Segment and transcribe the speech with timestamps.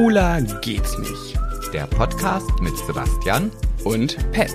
[0.00, 1.38] Schwuler geht's nicht.
[1.74, 3.50] Der Podcast mit Sebastian
[3.84, 4.50] Und Pet.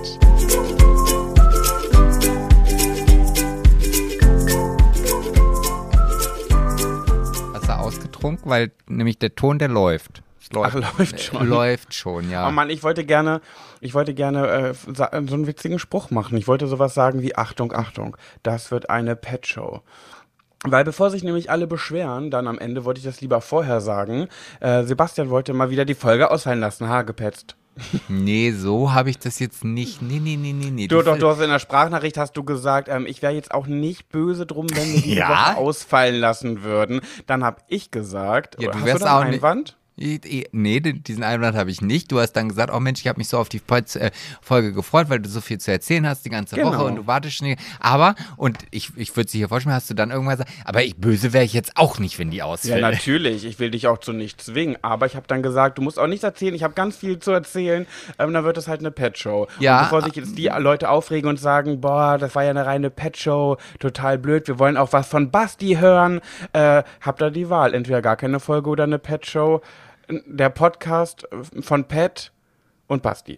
[7.53, 10.23] hast du ausgetrunken, weil nämlich der Ton, der läuft.
[10.41, 11.47] Es läuft, Ach, läuft schon.
[11.47, 12.47] Läuft schon, ja.
[12.47, 13.39] Oh Mann, ich wollte gerne,
[13.81, 16.39] ich wollte gerne äh, so einen witzigen Spruch machen.
[16.39, 19.83] Ich wollte sowas sagen wie Achtung, Achtung, das wird eine Pet-Show.
[20.63, 24.27] Weil bevor sich nämlich alle beschweren, dann am Ende wollte ich das lieber vorher sagen.
[24.61, 27.55] Äh, Sebastian wollte mal wieder die Folge ausfallen lassen, ha, gepetzt.
[28.07, 30.01] Nee, so habe ich das jetzt nicht.
[30.01, 30.87] Nee, nee, nee, nee, nee.
[30.87, 33.53] Du, Die- doch, du hast in der Sprachnachricht hast du gesagt, ähm, ich wäre jetzt
[33.53, 35.29] auch nicht böse drum, wenn wir diese Ja?
[35.29, 37.01] Woche ausfallen lassen würden.
[37.27, 39.69] Dann habe ich gesagt, Ja, du hast du da einen auch nicht- Einwand?
[39.71, 42.11] I- Nee, diesen Einwand habe ich nicht.
[42.11, 45.09] Du hast dann gesagt, oh Mensch, ich habe mich so auf die äh, Folge gefreut,
[45.09, 46.73] weil du so viel zu erzählen hast die ganze Genau.
[46.73, 47.55] Woche und du wartest schon.
[47.79, 50.97] Aber, und ich, ich würde sie hier vorstellen, hast du dann irgendwann gesagt, aber ich
[50.97, 52.81] böse wäre ich jetzt auch nicht, wenn die Ja, ausfällt.
[52.81, 53.45] natürlich.
[53.45, 54.77] Ich will dich auch zu nichts zwingen.
[54.81, 56.53] Aber ich habe dann gesagt, du musst auch nichts erzählen.
[56.55, 57.87] Ich habe ganz viel zu erzählen.
[58.19, 59.47] Ähm, dann wird es halt eine Pet-Show.
[59.59, 59.77] Ja.
[59.79, 62.89] Und bevor sich jetzt die Leute aufregen und sagen, boah, das war ja eine reine
[62.89, 64.47] Pet-Show, total blöd.
[64.47, 66.19] Wir wollen auch was von Basti hören.
[66.53, 67.73] Äh, habt ihr die Wahl.
[67.73, 69.61] Entweder gar keine Folge oder eine Pet-Show.
[70.09, 71.27] Der Podcast
[71.61, 72.31] von Pet
[72.87, 73.37] und Basti.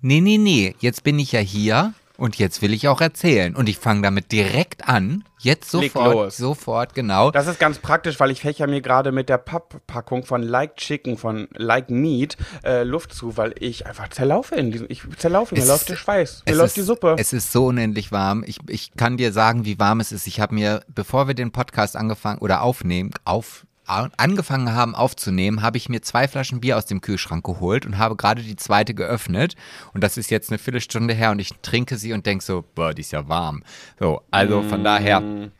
[0.00, 0.74] Nee, nee, nee.
[0.80, 3.54] Jetzt bin ich ja hier und jetzt will ich auch erzählen.
[3.54, 5.24] Und ich fange damit direkt an.
[5.38, 6.36] Jetzt sofort, los.
[6.36, 7.30] sofort, genau.
[7.30, 11.18] Das ist ganz praktisch, weil ich fächer mir gerade mit der Papppackung von Like Chicken,
[11.18, 14.86] von Like Meat, äh, Luft zu, weil ich einfach zerlaufe in diesem.
[14.88, 17.16] Ich zerlaufe, mir Es läuft der Schweiß, mir läuft ist, die Suppe.
[17.18, 18.44] Es ist so unendlich warm.
[18.46, 20.26] Ich, ich kann dir sagen, wie warm es ist.
[20.26, 25.76] Ich habe mir, bevor wir den Podcast angefangen oder aufnehmen, auf angefangen haben aufzunehmen, habe
[25.76, 29.54] ich mir zwei Flaschen Bier aus dem Kühlschrank geholt und habe gerade die zweite geöffnet.
[29.94, 32.92] Und das ist jetzt eine Viertelstunde her und ich trinke sie und denke so, boah,
[32.92, 33.62] die ist ja warm.
[33.98, 35.50] So, also von daher.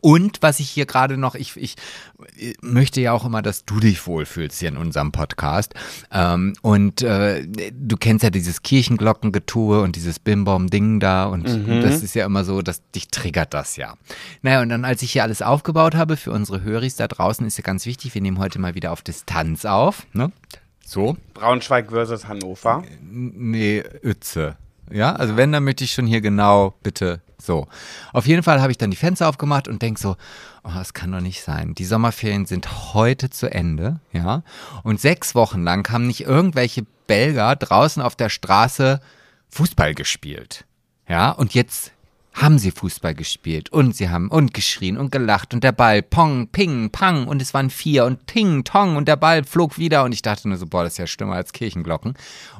[0.00, 1.76] Und was ich hier gerade noch, ich, ich
[2.60, 5.74] möchte ja auch immer, dass du dich wohlfühlst hier in unserem Podcast.
[6.10, 11.26] Ähm, und äh, du kennst ja dieses Kirchenglockengetue und dieses Bim-Bom-Ding da.
[11.26, 11.46] Und
[11.82, 13.94] das ist ja immer so, dass dich triggert das ja.
[14.42, 17.58] Naja, und dann, als ich hier alles aufgebaut habe für unsere Höris da draußen, ist
[17.58, 20.06] ja ganz wichtig, wir nehmen heute mal wieder auf Distanz auf.
[20.12, 20.32] Ne?
[20.84, 21.16] So.
[21.34, 22.84] Braunschweig versus Hannover.
[23.00, 24.56] Nee, Uetze.
[24.90, 27.68] Ja, also wenn, dann möchte ich schon hier genau, bitte, so.
[28.12, 30.16] Auf jeden Fall habe ich dann die Fenster aufgemacht und denke so,
[30.64, 31.74] oh, das kann doch nicht sein.
[31.74, 34.42] Die Sommerferien sind heute zu Ende, ja.
[34.82, 39.00] Und sechs Wochen lang haben nicht irgendwelche Belger draußen auf der Straße
[39.50, 40.64] Fußball gespielt.
[41.08, 41.92] Ja, und jetzt
[42.34, 46.48] haben sie Fußball gespielt und sie haben und geschrien und gelacht und der Ball pong,
[46.48, 50.12] ping, pang und es waren vier und ting, tong und der Ball flog wieder und
[50.12, 52.14] ich dachte nur so, boah, das ist ja schlimmer als Kirchenglocken.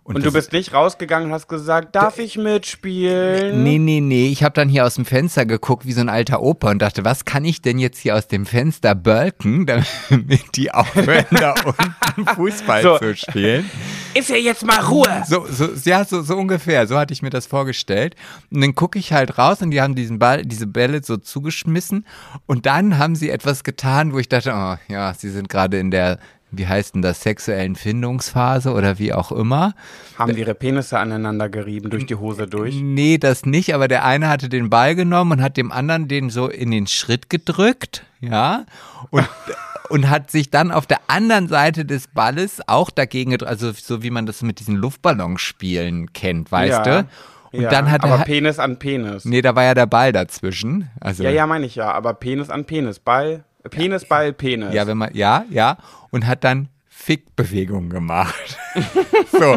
[0.04, 3.62] Und du das- bist nicht rausgegangen und hast gesagt, darf ich mitspielen?
[3.62, 4.26] Nee, nee, nee.
[4.28, 7.04] Ich habe dann hier aus dem Fenster geguckt wie so ein alter Opa und dachte,
[7.04, 9.64] was kann ich denn jetzt hier aus dem Fenster bölken,
[10.10, 11.54] damit die aufhören, da
[12.16, 12.98] unten Fußball So.
[12.98, 13.70] zu spielen.
[14.14, 15.22] Ist ja jetzt mal Ruhe.
[15.26, 16.86] So, so, ja, so, so ungefähr.
[16.86, 18.14] So hatte ich mir das vorgestellt.
[18.50, 22.06] Und dann gucke ich halt raus und die haben diesen Ball, diese Bälle so zugeschmissen.
[22.46, 25.90] Und dann haben sie etwas getan, wo ich dachte, oh, ja, sie sind gerade in
[25.90, 26.18] der,
[26.50, 29.74] wie heißt denn das, sexuellen Findungsphase oder wie auch immer.
[30.18, 32.74] Haben ihre Penisse aneinander gerieben durch die Hose durch.
[32.74, 36.28] Nee, das nicht, aber der eine hatte den Ball genommen und hat dem anderen den
[36.30, 38.66] so in den Schritt gedrückt, ja,
[39.10, 39.26] und,
[39.88, 44.02] und hat sich dann auf der anderen Seite des Balles auch dagegen gedrückt, also so
[44.02, 47.02] wie man das mit diesen Luftballonspielen kennt, weißt Ja.
[47.02, 47.08] du?
[47.52, 49.24] Und ja, dann hat aber er, Penis an Penis.
[49.24, 52.48] nee, da war ja der Ball dazwischen, also, Ja, ja, meine ich ja, aber Penis
[52.50, 52.98] an Penis.
[52.98, 54.72] Ball, Penis, Ball, Penis.
[54.74, 55.76] ja, wenn man, ja, ja,
[56.10, 58.58] und hat dann Fickbewegungen gemacht.
[59.32, 59.52] so.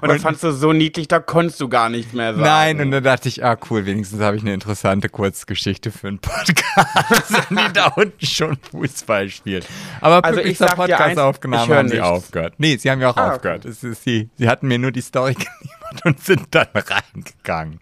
[0.00, 2.42] und das fandst du so niedlich, da konntest du gar nicht mehr sagen.
[2.46, 6.18] Nein, und dann dachte ich, ah cool, wenigstens habe ich eine interessante Kurzgeschichte für einen
[6.20, 9.66] Podcast, die da unten schon Fußball spielt.
[10.00, 12.08] Aber Also ich sag dir eins, Podcast-Aufnahme ich haben sie nichts.
[12.08, 12.54] aufgehört.
[12.58, 13.34] Nee, sie haben ja auch Ah, okay.
[13.36, 13.64] aufgehört.
[13.66, 17.78] Es ist sie, sie hatten mir nur die Story geliefert und sind dann reingegangen.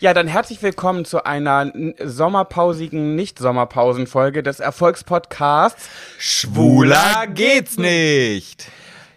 [0.00, 1.70] Ja, dann herzlich willkommen zu einer
[2.02, 8.66] sommerpausigen Nicht-Sommerpausen-Folge des Erfolgspodcasts Schwuler geht's nicht.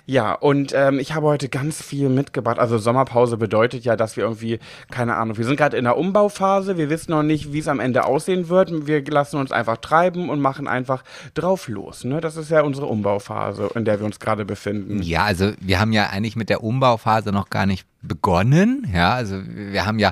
[0.05, 2.59] Ja, und ähm, ich habe heute ganz viel mitgebracht.
[2.59, 4.59] Also Sommerpause bedeutet ja, dass wir irgendwie,
[4.91, 7.79] keine Ahnung, wir sind gerade in der Umbauphase, wir wissen noch nicht, wie es am
[7.79, 8.85] Ende aussehen wird.
[8.85, 11.05] Wir lassen uns einfach treiben und machen einfach
[11.35, 12.03] drauf los.
[12.03, 12.19] Ne?
[12.19, 15.01] Das ist ja unsere Umbauphase, in der wir uns gerade befinden.
[15.01, 18.85] Ja, also wir haben ja eigentlich mit der Umbauphase noch gar nicht begonnen.
[18.94, 20.11] Ja, also wir haben ja,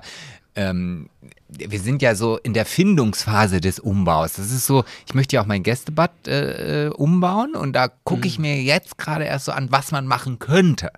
[0.56, 1.10] ähm,
[1.52, 4.34] wir sind ja so in der Findungsphase des Umbaus.
[4.34, 8.28] Das ist so, ich möchte ja auch mein Gästebad äh, äh, umbauen und da gucke
[8.28, 10.92] ich mir jetzt gerade erst so an, was man machen könnte.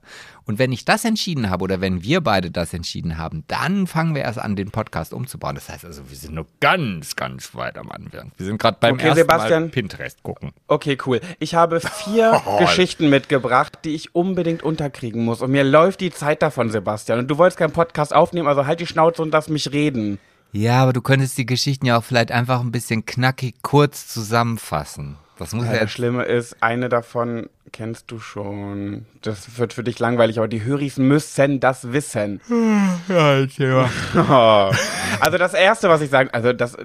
[0.45, 4.13] Und wenn ich das entschieden habe oder wenn wir beide das entschieden haben, dann fangen
[4.13, 5.55] wir erst an, den Podcast umzubauen.
[5.55, 8.31] Das heißt also, wir sind noch ganz, ganz weit am Anfang.
[8.35, 9.63] Wir sind gerade beim Okay, ersten Sebastian.
[9.63, 10.51] Mal Pinterest gucken.
[10.67, 11.21] Okay, cool.
[11.39, 15.41] Ich habe vier Geschichten mitgebracht, die ich unbedingt unterkriegen muss.
[15.41, 17.19] Und mir läuft die Zeit davon, Sebastian.
[17.19, 20.19] Und du wolltest keinen Podcast aufnehmen, also halt die Schnauze und lass mich reden.
[20.53, 25.17] Ja, aber du könntest die Geschichten ja auch vielleicht einfach ein bisschen knackig kurz zusammenfassen.
[25.39, 29.07] Das muss ja, Ja, das Schlimme ist, eine davon kennst du schon.
[29.23, 32.39] Das wird für dich langweilig, aber die Höris müssen das wissen.
[35.19, 36.77] Also das erste, was ich sagen, also das,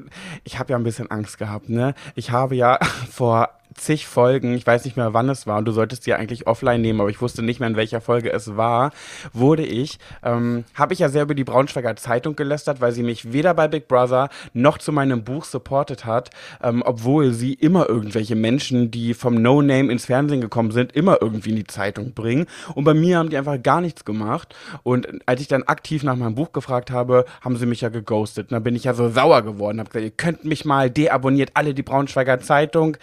[0.44, 1.94] ich habe ja ein bisschen Angst gehabt, ne?
[2.14, 2.78] Ich habe ja
[3.10, 6.46] vor zig Folgen, ich weiß nicht mehr wann es war, und du solltest die eigentlich
[6.46, 8.92] offline nehmen, aber ich wusste nicht mehr in welcher Folge es war,
[9.32, 13.32] wurde ich, ähm, habe ich ja sehr über die Braunschweiger Zeitung gelästert, weil sie mich
[13.32, 16.30] weder bei Big Brother noch zu meinem Buch supportet hat,
[16.62, 21.50] ähm, obwohl sie immer irgendwelche Menschen, die vom No-Name ins Fernsehen gekommen sind, immer irgendwie
[21.50, 22.46] in die Zeitung bringen.
[22.74, 24.54] Und bei mir haben die einfach gar nichts gemacht.
[24.82, 28.50] Und als ich dann aktiv nach meinem Buch gefragt habe, haben sie mich ja geghostet.
[28.50, 31.50] Und dann bin ich ja so sauer geworden, habe gesagt, ihr könnt mich mal deabonniert
[31.54, 32.96] alle die Braunschweiger Zeitung.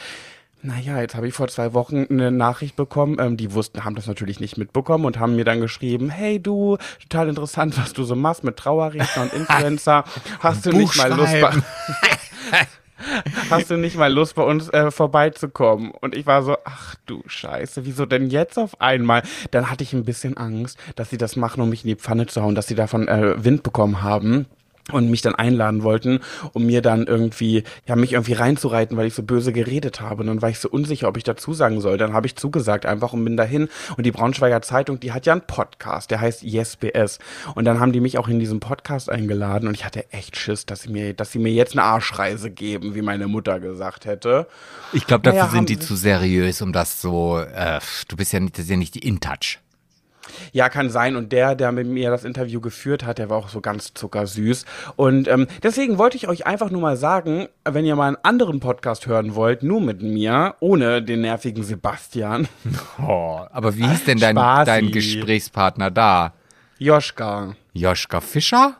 [0.65, 3.17] Naja, jetzt habe ich vor zwei Wochen eine Nachricht bekommen.
[3.19, 6.77] Ähm, die wussten, haben das natürlich nicht mitbekommen und haben mir dann geschrieben, hey du,
[7.03, 10.05] total interessant, was du so machst mit Trauerredner und Influencer.
[10.39, 11.51] Hast du nicht mal Lust bei,
[13.51, 15.91] Hast du nicht mal Lust bei uns äh, vorbeizukommen?
[15.91, 19.21] Und ich war so, ach du Scheiße, wieso denn jetzt auf einmal?
[19.51, 22.25] Dann hatte ich ein bisschen Angst, dass sie das machen, um mich in die Pfanne
[22.25, 24.47] zu hauen, dass sie davon äh, Wind bekommen haben
[24.91, 26.19] und mich dann einladen wollten,
[26.53, 30.21] um mir dann irgendwie, ja, mich irgendwie reinzureiten, weil ich so böse geredet habe.
[30.21, 31.97] Und dann war ich so unsicher, ob ich dazu sagen soll.
[31.97, 33.67] Dann habe ich zugesagt einfach und bin dahin.
[33.97, 37.19] Und die Braunschweiger Zeitung, die hat ja einen Podcast, der heißt YesBS.
[37.55, 40.65] Und dann haben die mich auch in diesen Podcast eingeladen und ich hatte echt Schiss,
[40.65, 44.47] dass sie mir, dass sie mir jetzt eine Arschreise geben, wie meine Mutter gesagt hätte.
[44.93, 47.39] Ich glaube, dafür Naja, sind die zu seriös, um das so.
[47.39, 49.59] Äh, du bist ja nicht, das ist ja nicht die InTouch.
[50.51, 51.15] Ja, kann sein.
[51.15, 54.65] Und der, der mit mir das Interview geführt hat, der war auch so ganz zuckersüß.
[54.95, 58.59] Und ähm, deswegen wollte ich euch einfach nur mal sagen, wenn ihr mal einen anderen
[58.59, 62.47] Podcast hören wollt, nur mit mir, ohne den nervigen Sebastian,
[63.05, 64.65] Oh, aber wie hieß denn dein, Spaßi.
[64.65, 66.33] dein Gesprächspartner da?
[66.77, 67.55] Joschka.
[67.73, 68.77] Joschka Fischer?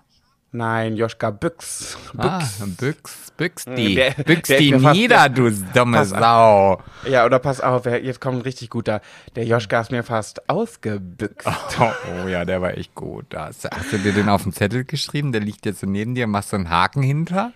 [0.55, 1.97] Nein, Joschka Büchs.
[2.17, 2.75] Ah, Büchs.
[2.77, 3.95] Büchs, büchs die.
[3.95, 6.07] Der- büchs der die mir fast- nieder, du dumme auf.
[6.07, 6.81] Sau.
[7.09, 9.01] Ja, oder pass auf, jetzt kommt ein richtig guter.
[9.35, 11.45] Der Joschka ist mir fast ausgebüxt.
[11.79, 11.91] Oh,
[12.23, 13.25] oh ja, der war echt gut.
[13.35, 15.31] Hast, hast du dir den auf den Zettel geschrieben?
[15.31, 16.27] Der liegt jetzt so neben dir.
[16.27, 17.51] Machst du einen Haken hinter?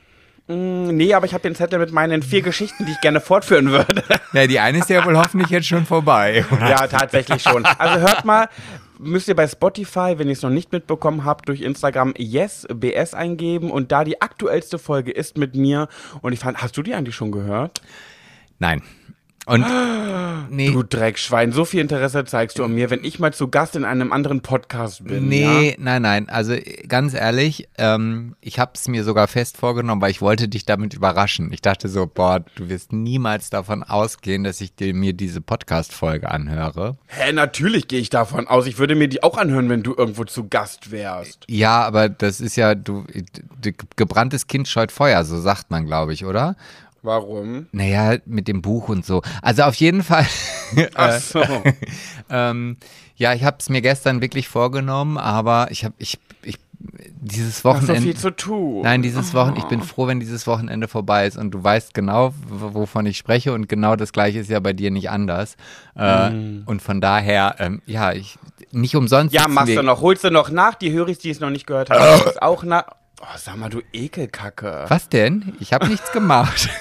[0.48, 3.70] Mm, Nee, aber ich habe den Zettel mit meinen vier Geschichten, die ich gerne fortführen
[3.72, 4.04] würde.
[4.34, 6.44] Ja, die eine ist ja wohl hoffentlich jetzt schon vorbei.
[6.60, 7.66] Ja, tatsächlich schon.
[7.66, 8.50] Also hört mal,
[9.00, 13.72] müsst ihr bei Spotify, wenn ihr es noch nicht mitbekommen habt, durch Instagram YesBS eingeben
[13.72, 15.88] und da die aktuellste Folge ist mit mir.
[16.22, 17.82] Und ich fand, hast du die eigentlich schon gehört?
[18.60, 18.84] Nein.
[19.46, 19.66] Und
[20.50, 23.76] nee, Du Dreckschwein, so viel Interesse zeigst du an mir, wenn ich mal zu Gast
[23.76, 25.28] in einem anderen Podcast bin.
[25.28, 25.76] nee, Ja?
[25.80, 26.30] nein, nein.
[26.30, 26.56] Also
[26.88, 30.94] ganz ehrlich, ähm, ich habe es mir sogar fest vorgenommen, weil ich wollte dich damit
[30.94, 31.52] überraschen.
[31.52, 36.30] Ich dachte so, boah, du wirst niemals davon ausgehen, dass ich dir, mir diese Podcast-Folge
[36.30, 36.98] anhöre.
[37.08, 38.68] Hä, natürlich gehe ich davon aus.
[38.68, 41.46] Ich würde mir die auch anhören, wenn du irgendwo zu Gast wärst.
[41.48, 43.06] Ja, aber das ist ja, du,
[43.96, 46.56] gebranntes Kind scheut Feuer, so sagt man, glaube ich, oder?
[47.02, 47.68] Warum?
[47.72, 49.22] Naja, mit dem Buch und so.
[49.42, 50.26] Also auf jeden Fall.
[50.96, 51.42] Ach so.
[52.30, 52.78] ähm,
[53.16, 56.58] ja, ich habe es mir gestern wirklich vorgenommen, aber ich habe, ich, ich,
[57.22, 58.02] dieses Hast so Wochenende.
[58.02, 58.82] viel zu tun.
[58.84, 62.34] Nein, dieses Wochenende, ich bin froh, wenn dieses Wochenende vorbei ist und du weißt genau,
[62.48, 65.56] wovon ich spreche und genau das gleiche ist ja bei dir nicht anders.
[65.96, 66.30] Äh,
[66.66, 68.38] Und von daher, ähm, ja, ich,
[68.72, 69.34] nicht umsonst.
[69.34, 70.02] Ja, machst du noch.
[70.02, 70.76] Holst du noch nach.
[70.76, 72.86] Die Höris, die es noch nicht gehört haben, ist auch nach.
[73.22, 74.86] Oh, sag mal, du Ekelkacke.
[74.88, 75.54] Was denn?
[75.60, 76.70] Ich habe nichts gemacht.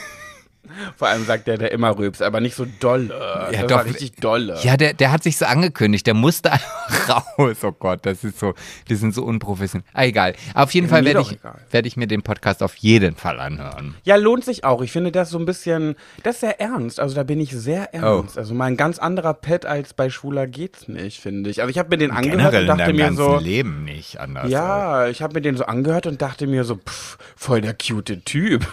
[0.97, 3.09] Vor allem sagt der, der immer rülpst, aber nicht so dolle.
[3.09, 3.77] Ja, das doch.
[3.79, 4.57] war richtig dolle.
[4.63, 7.09] Ja, der, der hat sich so angekündigt, der musste einfach
[7.39, 7.57] raus.
[7.63, 8.55] Oh Gott, das ist so,
[8.89, 9.87] die sind so unprofessionell.
[9.93, 10.35] Ah, egal.
[10.55, 11.39] Auf jeden Ja, Fall werde ich,
[11.71, 13.95] werde ich mir den Podcast auf jeden Fall anhören.
[14.05, 14.83] Ja, lohnt sich auch.
[14.83, 17.01] Ich finde das so ein bisschen, das ist sehr ernst.
[17.01, 18.37] Also da bin ich sehr ernst.
[18.37, 18.39] Oh.
[18.41, 21.61] Also mal ein ganz anderer Pet als bei Schwuler geht's nicht, finde ich.
[21.61, 24.51] Also ich habe mir den angehört und dachte mir so, Leben nicht anders.
[24.51, 28.25] ja, ich habe mir den so angehört und dachte mir so, pff, voll der cute
[28.25, 28.67] Typ.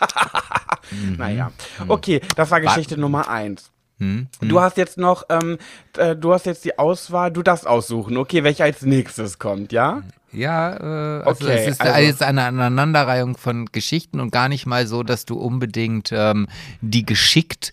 [1.18, 1.50] Naja,
[1.88, 3.70] okay, das war Geschichte Nummer eins.
[3.98, 4.28] Hm?
[4.40, 5.58] Du hast jetzt noch, ähm,
[5.96, 8.16] äh, du hast jetzt die Auswahl, du darfst aussuchen.
[8.18, 10.02] Okay, welcher als nächstes kommt, ja?
[10.32, 14.66] Ja, äh, also Okay, es ist also- jetzt eine Aneinanderreihung von Geschichten und gar nicht
[14.66, 16.46] mal so, dass du unbedingt ähm,
[16.82, 17.72] die geschickt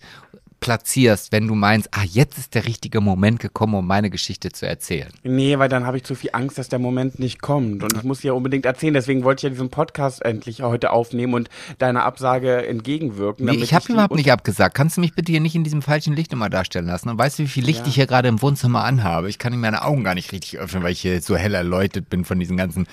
[0.60, 4.66] platzierst, wenn du meinst, ah, jetzt ist der richtige Moment gekommen, um meine Geschichte zu
[4.66, 5.10] erzählen.
[5.22, 7.82] Nee, weil dann habe ich zu viel Angst, dass der Moment nicht kommt.
[7.82, 8.94] Und ich muss ja unbedingt erzählen.
[8.94, 13.46] Deswegen wollte ich ja diesen Podcast endlich heute aufnehmen und deiner Absage entgegenwirken.
[13.46, 14.74] Nee, ich habe überhaupt nicht abgesagt.
[14.74, 17.10] Kannst du mich bitte hier nicht in diesem falschen Licht immer darstellen lassen?
[17.10, 17.86] Und weißt du, wie viel Licht Ja.
[17.88, 19.28] ich hier gerade im Wohnzimmer anhabe?
[19.28, 22.24] Ich kann meine Augen gar nicht richtig öffnen, weil ich hier so hell erleuchtet bin
[22.24, 22.86] von diesen ganzen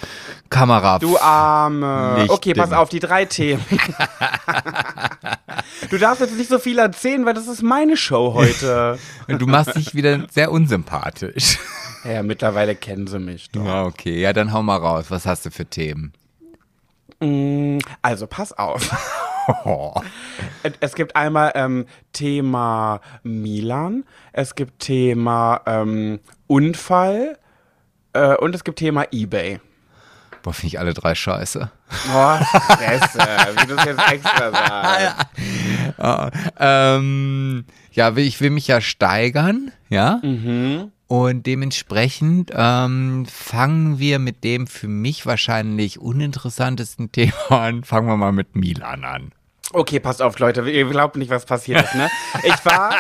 [0.50, 1.00] Kamera.
[1.00, 2.16] Du Arme.
[2.18, 2.36] Lichtding.
[2.36, 3.64] Okay, pass auf, die drei Themen.
[5.90, 8.98] du darfst jetzt nicht so viel erzählen, weil das ist meine Show heute.
[9.28, 11.58] Und du machst dich wieder sehr unsympathisch.
[12.06, 13.64] ja, mittlerweile kennen sie mich doch.
[13.66, 14.20] Ja, okay.
[14.22, 15.06] Ja, dann hau mal raus.
[15.10, 16.14] Was hast du für Themen?
[17.20, 18.90] Mm, Also, pass auf.
[19.66, 19.94] Oh.
[20.64, 24.04] Es- Es gibt einmal ähm, Thema Milan,
[24.34, 27.38] es gibt Thema ähm, Unfall
[28.14, 29.60] äh, und es gibt Thema Ebay.
[30.44, 31.70] Boah, finde ich alle drei scheiße.
[32.14, 35.26] Oh, Fresse, wie du es jetzt extra sagst.
[35.98, 40.20] Ah, ähm, ja, will- ich will mich ja steigern, ja.
[40.24, 40.92] Mhm.
[41.08, 47.84] Und dementsprechend ähm, fangen wir mit dem für mich wahrscheinlich uninteressantesten Thema an.
[47.84, 49.32] Fangen wir mal mit Milan an.
[49.74, 50.70] Okay, passt auf, Leute.
[50.70, 52.10] Ihr glaubt nicht, was passiert ist, ne?
[52.44, 52.92] Ich war.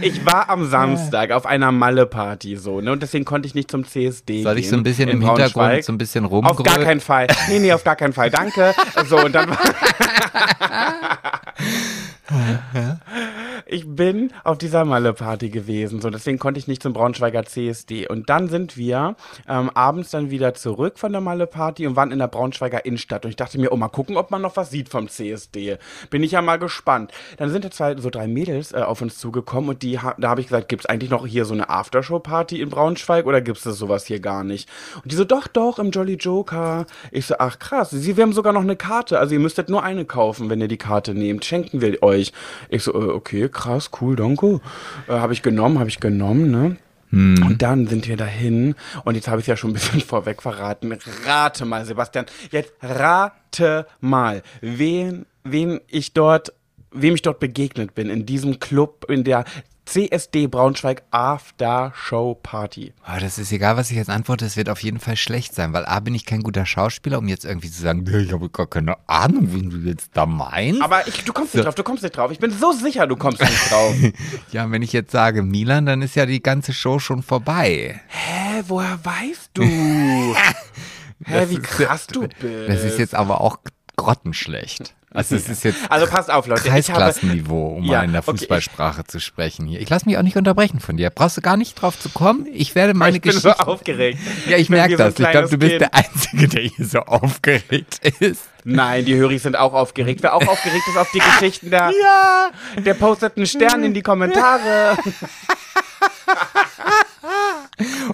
[0.00, 2.92] ich war am Samstag auf einer Malle-Party so, ne?
[2.92, 4.64] Und deswegen konnte ich nicht zum CSD Soll gehen.
[4.64, 6.82] ich so ein bisschen im Hintergrund so ein bisschen Auf gar rumgrölen?
[6.82, 7.26] keinen Fall.
[7.48, 8.30] Nee, nee, auf gar keinen Fall.
[8.30, 8.74] Danke.
[9.06, 9.58] So, und dann war.
[13.72, 18.08] Ich bin auf dieser Malle-Party gewesen, so deswegen konnte ich nicht zum Braunschweiger CSD.
[18.08, 19.14] Und dann sind wir
[19.48, 23.24] ähm, abends dann wieder zurück von der Malle-Party und waren in der Braunschweiger Innenstadt.
[23.24, 25.78] Und ich dachte mir, oh, mal gucken, ob man noch was sieht vom CSD.
[26.10, 27.12] Bin ich ja mal gespannt.
[27.36, 30.40] Dann sind da zwei, so drei Mädels äh, auf uns zugekommen und die, da habe
[30.40, 34.04] ich gesagt, gibt's eigentlich noch hier so eine Aftershow-Party in Braunschweig oder gibt's das sowas
[34.04, 34.68] hier gar nicht?
[34.96, 36.86] Und die so, doch, doch, im Jolly Joker.
[37.12, 39.20] Ich so, ach krass, sie, wir haben sogar noch eine Karte.
[39.20, 41.44] Also ihr müsstet nur eine kaufen, wenn ihr die Karte nehmt.
[41.44, 42.32] Schenken wir euch.
[42.68, 43.59] Ich so, äh, okay, krass,
[44.00, 44.60] cool, danke.
[45.08, 46.76] Äh, habe ich genommen, habe ich genommen, ne?
[47.12, 50.42] Und dann sind wir dahin und jetzt habe ich es ja schon ein bisschen vorweg
[50.42, 50.96] verraten.
[51.24, 56.52] Rate mal, Sebastian, jetzt rate mal, wen, wen ich dort,
[56.92, 59.44] wem ich dort begegnet bin in diesem Club in der
[59.90, 62.92] CSD Braunschweig After Show Party.
[63.02, 65.72] Ah, das ist egal, was ich jetzt antworte, es wird auf jeden Fall schlecht sein,
[65.72, 68.68] weil A, bin ich kein guter Schauspieler, um jetzt irgendwie zu sagen, ich habe gar
[68.68, 70.80] keine Ahnung, wen du jetzt da meinst.
[70.80, 72.30] Aber ich, du kommst nicht drauf, du kommst nicht drauf.
[72.30, 73.96] Ich bin so sicher, du kommst nicht drauf.
[74.52, 78.00] ja, wenn ich jetzt sage Milan, dann ist ja die ganze Show schon vorbei.
[78.06, 79.64] Hä, woher weißt du?
[81.24, 82.68] Hä, wie ist- krass du bist.
[82.68, 83.56] Das ist jetzt aber auch
[84.00, 84.94] grottenschlecht.
[85.12, 86.62] Also es ist jetzt Also passt auf, Leute.
[86.64, 89.80] Ich Kreisklassenniveau, um Ja, mal in der okay, Fußballsprache zu sprechen hier.
[89.80, 91.10] Ich lasse mich auch nicht unterbrechen von dir.
[91.10, 92.46] Brauchst du gar nicht drauf zu kommen.
[92.52, 93.56] Ich werde meine ich bin Geschichte.
[93.58, 94.20] so aufgeregt.
[94.48, 95.18] ja, ich bin merke das.
[95.18, 95.80] Ich glaube, du bist Kind.
[95.80, 98.44] der Einzige, der hier so aufgeregt ist.
[98.62, 100.22] Nein, die Höris sind auch aufgeregt.
[100.22, 102.50] Wer auch aufgeregt ist auf die Geschichten, der, Ja.
[102.80, 104.96] der postet einen Stern in die Kommentare.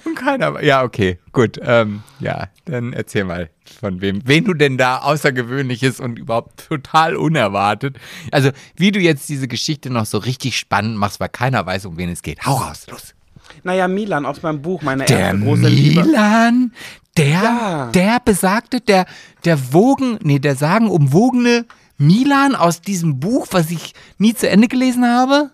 [0.04, 0.62] Und keiner.
[0.62, 1.58] Ja, okay, gut.
[1.62, 7.16] Ähm, ja, dann erzähl mal von wem, wen du denn da außergewöhnliches und überhaupt total
[7.16, 7.98] unerwartet.
[8.32, 11.96] Also, wie du jetzt diese Geschichte noch so richtig spannend machst, weil keiner weiß, um
[11.98, 12.44] wen es geht.
[12.46, 13.14] Hau raus, los.
[13.62, 16.04] Naja, Milan aus meinem Buch, meine Der erste große Liebe.
[16.04, 16.72] Milan,
[17.16, 17.90] der, Ja.
[17.94, 19.06] der besagte, der,
[19.44, 21.64] der wogen, nee, der sagenumwogene
[21.98, 25.50] Milan aus diesem Buch, was ich nie zu Ende gelesen habe.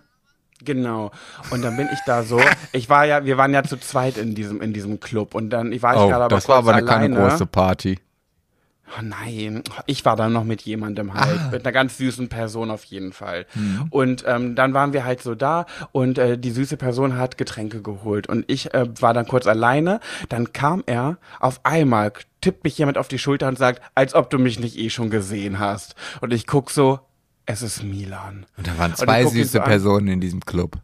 [0.63, 1.11] Genau.
[1.51, 2.39] Und dann bin ich da so.
[2.71, 5.35] Ich war ja, wir waren ja zu zweit in diesem, in diesem Club.
[5.35, 7.99] Und dann, ich war ich gerade aber Oh, das war aber eine, keine große Party.
[8.95, 11.49] Oh nein, ich war dann noch mit jemandem halt, Ah.
[11.51, 13.47] mit einer ganz süßen Person auf jeden Fall.
[13.55, 13.87] Mhm.
[13.89, 17.81] Und ähm, dann waren wir halt so da und äh, die süße Person hat Getränke
[17.81, 19.99] geholt und ich äh, war dann kurz alleine.
[20.29, 24.29] Dann kam er auf einmal, tippt mich jemand auf die Schulter und sagt, als ob
[24.29, 25.95] du mich nicht eh schon gesehen hast.
[26.21, 26.99] Und ich guck so,
[27.45, 28.45] es ist Milan.
[28.57, 29.61] Und da waren zwei süße so.
[29.61, 30.77] Personen in diesem Club.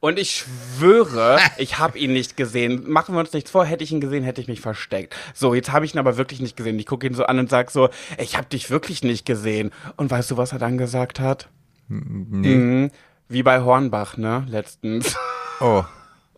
[0.00, 0.44] Und ich
[0.78, 2.90] schwöre, ich habe ihn nicht gesehen.
[2.90, 5.14] Machen wir uns nichts vor, hätte ich ihn gesehen, hätte ich mich versteckt.
[5.32, 6.78] So, jetzt habe ich ihn aber wirklich nicht gesehen.
[6.78, 7.88] Ich gucke ihn so an und sag so,
[8.18, 9.70] ich habe dich wirklich nicht gesehen.
[9.96, 11.48] Und weißt du, was er dann gesagt hat?
[11.88, 12.54] Nee.
[12.54, 12.90] Mhm,
[13.28, 15.14] wie bei Hornbach, ne, letztens.
[15.60, 15.84] Oh.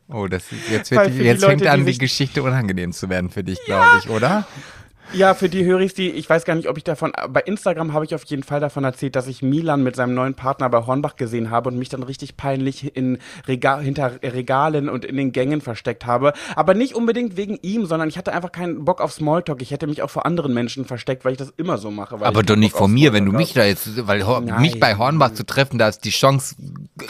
[0.09, 2.93] Oh, das ist, jetzt, wird, die jetzt Leute, fängt die an, die sich- Geschichte unangenehm
[2.93, 4.47] zu werden für dich, glaube ich, oder?
[5.13, 8.05] Ja, für die Höris, die, ich weiß gar nicht, ob ich davon, bei Instagram habe
[8.05, 11.17] ich auf jeden Fall davon erzählt, dass ich Milan mit seinem neuen Partner bei Hornbach
[11.17, 15.61] gesehen habe und mich dann richtig peinlich in Regal, hinter Regalen und in den Gängen
[15.61, 16.33] versteckt habe.
[16.57, 19.63] Aber nicht unbedingt wegen ihm, sondern ich hatte einfach keinen Bock auf Smalltalk.
[19.63, 22.15] Ich hätte mich auch vor anderen Menschen versteckt, weil ich das immer so mache.
[22.17, 24.61] Aber ich doch nicht auf mir, wenn du mich da jetzt, weil Hor- Nein.
[24.63, 26.57] mich bei Hornbach zu treffen, da ist die Chance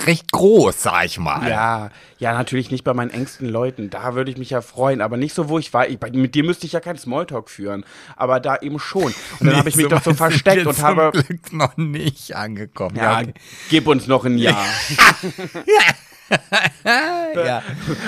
[0.06, 1.48] recht groß, sag ich mal.
[1.48, 3.90] Ja, ja, natürlich nicht bei meinen engsten Leuten.
[3.90, 5.88] Da würde ich mich ja freuen, aber nicht so, wo ich war.
[5.88, 7.83] Ich, bei, mit dir müsste ich ja keinen Smalltalk führen.
[8.16, 9.04] Aber da eben schon.
[9.04, 11.10] Und dann Nee, habe ich mich doch so versteckt und zum habe.
[11.12, 12.96] Glück noch nicht angekommen.
[12.96, 13.34] Ja, okay.
[13.70, 14.64] gib uns noch ein Jahr.
[17.44, 17.62] ja.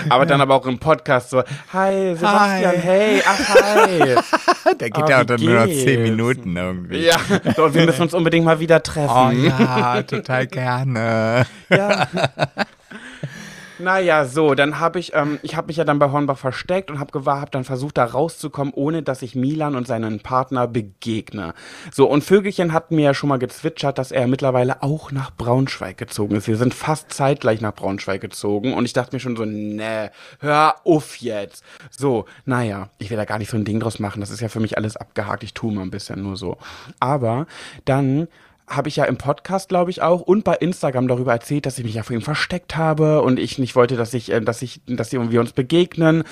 [0.08, 1.42] aber dann aber auch im Podcast so,
[1.72, 2.78] hi Sebastian, Hi.
[2.78, 4.74] hey, ach hi.
[4.80, 6.02] Der geht Ah, ja auch dann nur noch zehn?
[6.02, 7.04] Minuten irgendwie.
[7.06, 7.16] ja,
[7.56, 9.10] so, wir müssen uns unbedingt mal wieder treffen.
[9.14, 11.46] Oh ja, total gerne.
[11.68, 12.06] Ja.
[13.78, 16.98] Naja, so, dann habe ich, ähm, ich habe mich ja dann bei Hornbach versteckt und
[16.98, 21.52] habe hab dann versucht, da rauszukommen, ohne dass ich Milan und seinen Partner begegne.
[21.92, 25.98] So, und Vögelchen hat mir ja schon mal gezwitschert, dass er mittlerweile auch nach Braunschweig
[25.98, 26.48] gezogen ist.
[26.48, 30.08] Wir sind fast zeitgleich nach Braunschweig gezogen und ich dachte mir schon so, nee,
[30.40, 31.62] hör auf jetzt.
[31.90, 34.48] So, naja, ich will da gar nicht so ein Ding draus machen, das ist ja
[34.48, 36.56] für mich alles abgehakt, ich tue mal ein bisschen nur so.
[36.98, 37.46] Aber
[37.84, 38.28] dann
[38.68, 41.84] habe ich ja im Podcast, glaube ich, auch und bei Instagram darüber erzählt, dass ich
[41.84, 44.80] mich ja vor ihm versteckt habe und ich nicht wollte, dass ich, äh, dass ich,
[44.86, 46.24] dass wir uns begegnen.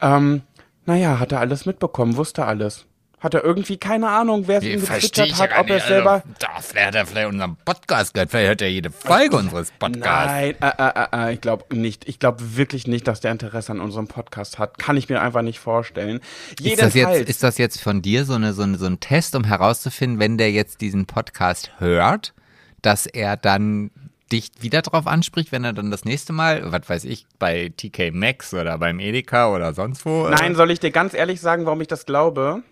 [0.00, 0.42] Ähm,
[0.84, 2.86] naja, hat er alles mitbekommen, wusste alles.
[3.22, 6.12] Hat er irgendwie keine Ahnung, wer es ihm gezwitschert hat, ob er es selber.
[6.12, 8.30] Also, da vielleicht hat er vielleicht unseren Podcast gehört.
[8.30, 10.32] Vielleicht hört er jede Folge unseres Podcasts.
[10.32, 12.08] Nein, äh, äh, äh, äh, ich glaube nicht.
[12.08, 14.76] Ich glaube wirklich nicht, dass der Interesse an unserem Podcast hat.
[14.78, 16.16] Kann ich mir einfach nicht vorstellen.
[16.60, 16.94] Ist das, Jedenfalls.
[16.94, 20.18] jetzt, ist das jetzt von dir so, eine, so, eine, so ein Test, um herauszufinden,
[20.18, 22.34] wenn der jetzt diesen Podcast hört,
[22.82, 23.92] dass er dann
[24.32, 28.12] dich wieder drauf anspricht, wenn er dann das nächste Mal, was weiß ich, bei TK
[28.12, 30.26] Maxx oder beim Edeka oder sonst wo?
[30.26, 32.62] äh, Nein, soll ich dir ganz ehrlich sagen, warum ich das glaube?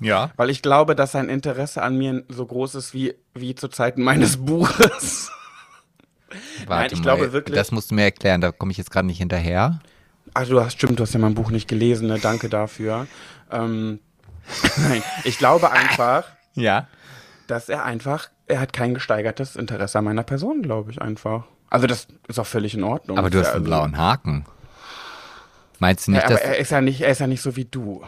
[0.00, 0.30] Ja.
[0.36, 4.02] Weil ich glaube, dass sein Interesse an mir so groß ist wie, wie zu Zeiten
[4.02, 5.30] meines Buches.
[6.66, 9.06] Warte ich mal, glaube wirklich- Das musst du mir erklären, da komme ich jetzt gerade
[9.06, 9.80] nicht hinterher.
[10.34, 12.18] Ach, du hast, stimmt, du hast ja mein Buch nicht gelesen, ne?
[12.20, 13.06] Danke dafür.
[13.50, 13.98] Ähm,
[14.88, 16.86] nein, ich glaube einfach, Ja.
[17.48, 21.44] dass er einfach, er hat kein gesteigertes Interesse an meiner Person, glaube ich einfach.
[21.68, 23.18] Also das ist auch völlig in Ordnung.
[23.18, 24.44] Aber du hast einen also- blauen Haken.
[25.82, 26.44] Meinst du nicht, Ja, aber dass.
[26.44, 28.04] er ist ja nicht, er ist ja nicht so wie du.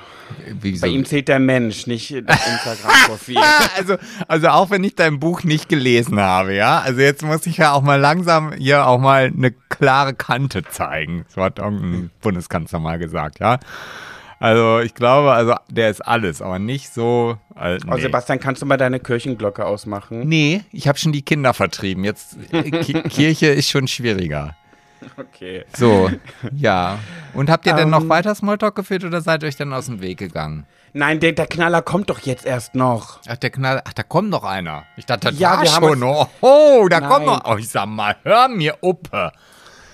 [0.60, 0.82] wieso?
[0.86, 3.38] Bei ihm zählt der Mensch, nicht das Instagram-Profil.
[3.78, 3.96] also,
[4.28, 6.80] also auch wenn ich dein Buch nicht gelesen habe, ja.
[6.80, 11.24] Also jetzt muss ich ja auch mal langsam hier auch mal eine klare Kante zeigen.
[11.28, 13.58] So hat irgendein Bundeskanzler mal gesagt, ja.
[14.38, 17.38] Also ich glaube, also der ist alles, aber nicht so.
[17.56, 18.02] Äh, Oh, nee.
[18.02, 20.28] Sebastian, kannst du mal deine Kirchenglocke ausmachen?
[20.28, 22.02] nee, ich habe schon die Kinder vertrieben.
[22.04, 24.56] Jetzt äh, Ki Kirche ist schon schwieriger.
[25.16, 25.64] Okay.
[25.76, 26.10] So,
[26.54, 26.98] ja.
[27.34, 28.08] Und habt ihr denn noch Ähm.
[28.08, 30.66] weiter Smalltalk geführt oder seid ihr euch dann aus dem Weg gegangen?
[30.94, 33.20] Nein, der, der Knaller kommt doch jetzt erst noch.
[33.26, 33.80] Ach, der Knall.
[33.84, 34.84] Ach, da kommt noch einer.
[34.96, 36.02] Ich dachte, das Ja, war schon.
[36.02, 37.36] Oh, oh, da kommt Nein.
[37.36, 37.44] noch.
[37.46, 39.32] Oh, ich sag mal, hör mir uppe.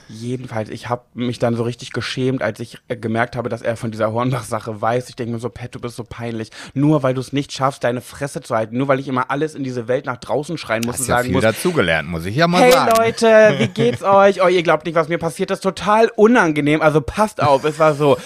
[0.09, 3.77] Jedenfalls, ich habe mich dann so richtig geschämt, als ich äh, gemerkt habe, dass er
[3.77, 5.09] von dieser Hornbach-Sache weiß.
[5.11, 6.51] Ich denke mir so, Pet, du bist so peinlich.
[6.73, 8.79] Nur weil du es nicht schaffst, deine Fresse zu halten.
[8.79, 11.15] Nur weil ich immer alles in diese Welt nach draußen schreien muss Hast und ja
[11.17, 12.93] sagen viel muss, dazugelernt, muss ich ja mal Hey sagen.
[12.97, 14.43] Leute, wie geht's euch?
[14.43, 15.61] Oh, ihr glaubt nicht, was mir passiert ist.
[15.63, 16.81] Total unangenehm.
[16.81, 18.17] Also passt auf, es war so.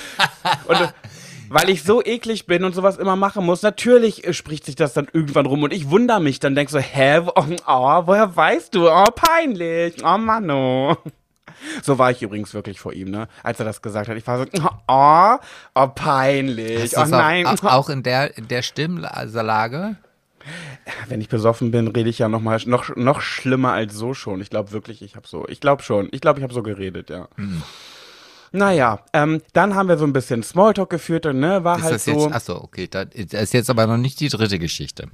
[0.69, 0.89] Und äh,
[1.49, 4.95] weil ich so eklig bin und sowas immer machen muss, natürlich äh, spricht sich das
[4.95, 7.33] dann irgendwann rum und ich wundere mich dann, denk so, hä, wo-
[7.67, 8.89] oh, woher weißt du?
[8.89, 9.97] Oh, peinlich.
[10.05, 10.97] Oh, Mano.
[11.83, 13.29] So war ich übrigens wirklich vor ihm, ne?
[13.43, 14.17] Als er das gesagt hat.
[14.17, 14.47] Ich war so,
[14.89, 15.37] oh,
[15.75, 16.97] oh peinlich.
[16.97, 17.47] Oh nein.
[17.47, 19.97] Auch, auch in der, in der Stimmlage?
[21.09, 24.41] Wenn ich besoffen bin, rede ich ja noch mal noch noch schlimmer als so schon.
[24.41, 25.47] Ich glaube wirklich, ich habe so.
[25.49, 26.09] Ich glaube schon.
[26.11, 27.29] Ich glaube, ich habe so geredet, ja.
[27.37, 27.63] Mhm.
[28.51, 31.95] Naja, ähm, dann haben wir so ein bisschen Smalltalk geführt und ne, war Ist halt
[31.95, 32.11] das so.
[32.11, 35.09] jetzt, achso, okay, das ist jetzt aber noch nicht die dritte Geschichte.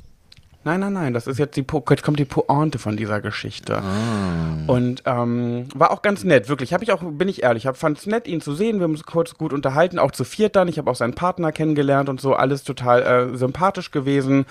[0.68, 3.78] Nein, nein, nein, das ist jetzt die po jetzt kommt die Pointe von dieser Geschichte.
[3.78, 4.66] Ah.
[4.66, 6.74] Und ähm, war auch ganz nett, wirklich.
[6.74, 8.76] Habe ich auch, bin ich ehrlich, fand es nett, ihn zu sehen.
[8.76, 10.68] Wir haben uns kurz gut unterhalten, auch zu viert dann.
[10.68, 14.44] Ich habe auch seinen Partner kennengelernt und so, alles total äh, sympathisch gewesen.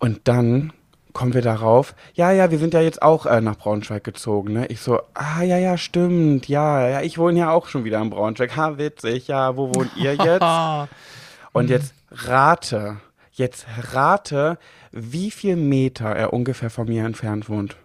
[0.00, 0.72] Und dann
[1.12, 4.66] kommen wir darauf, ja, ja, wir sind ja jetzt auch äh, nach Braunschweig gezogen, ne?
[4.66, 8.10] Ich so, ah, ja, ja, stimmt, ja, ja, ich wohne ja auch schon wieder in
[8.10, 8.56] Braunschweig.
[8.56, 10.44] Ha, witzig, ja, wo wohnt ihr jetzt?
[11.52, 12.96] Und jetzt rate,
[13.30, 14.58] jetzt rate,
[14.98, 17.76] wie viel Meter er ungefähr von mir entfernt wohnt.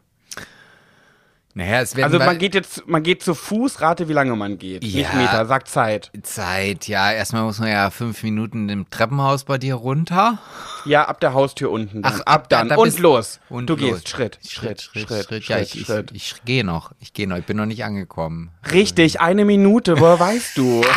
[1.54, 4.58] Naja, es werden Also man geht jetzt, man geht zu Fuß, rate, wie lange man
[4.58, 4.84] geht.
[4.84, 5.14] Nicht Ja.
[5.14, 6.10] Meter, sag Zeit.
[6.24, 10.38] Zeit, ja, erstmal muss man ja fünf Minuten im Treppenhaus bei dir runter.
[10.86, 12.02] Ja, ab der Haustür unten.
[12.02, 12.14] Dann.
[12.16, 12.70] Ach, ab, ab da- dann.
[12.70, 13.40] da und los.
[13.50, 13.82] Und du los.
[13.96, 16.12] gehst Schritt, Schritt, Schritt, Schritt, ja, ich, Schritt.
[16.14, 18.52] ich, ich gehe noch, ich gehe noch, ich bin noch nicht angekommen.
[18.72, 20.84] Richtig, eine Minute, woher weißt du?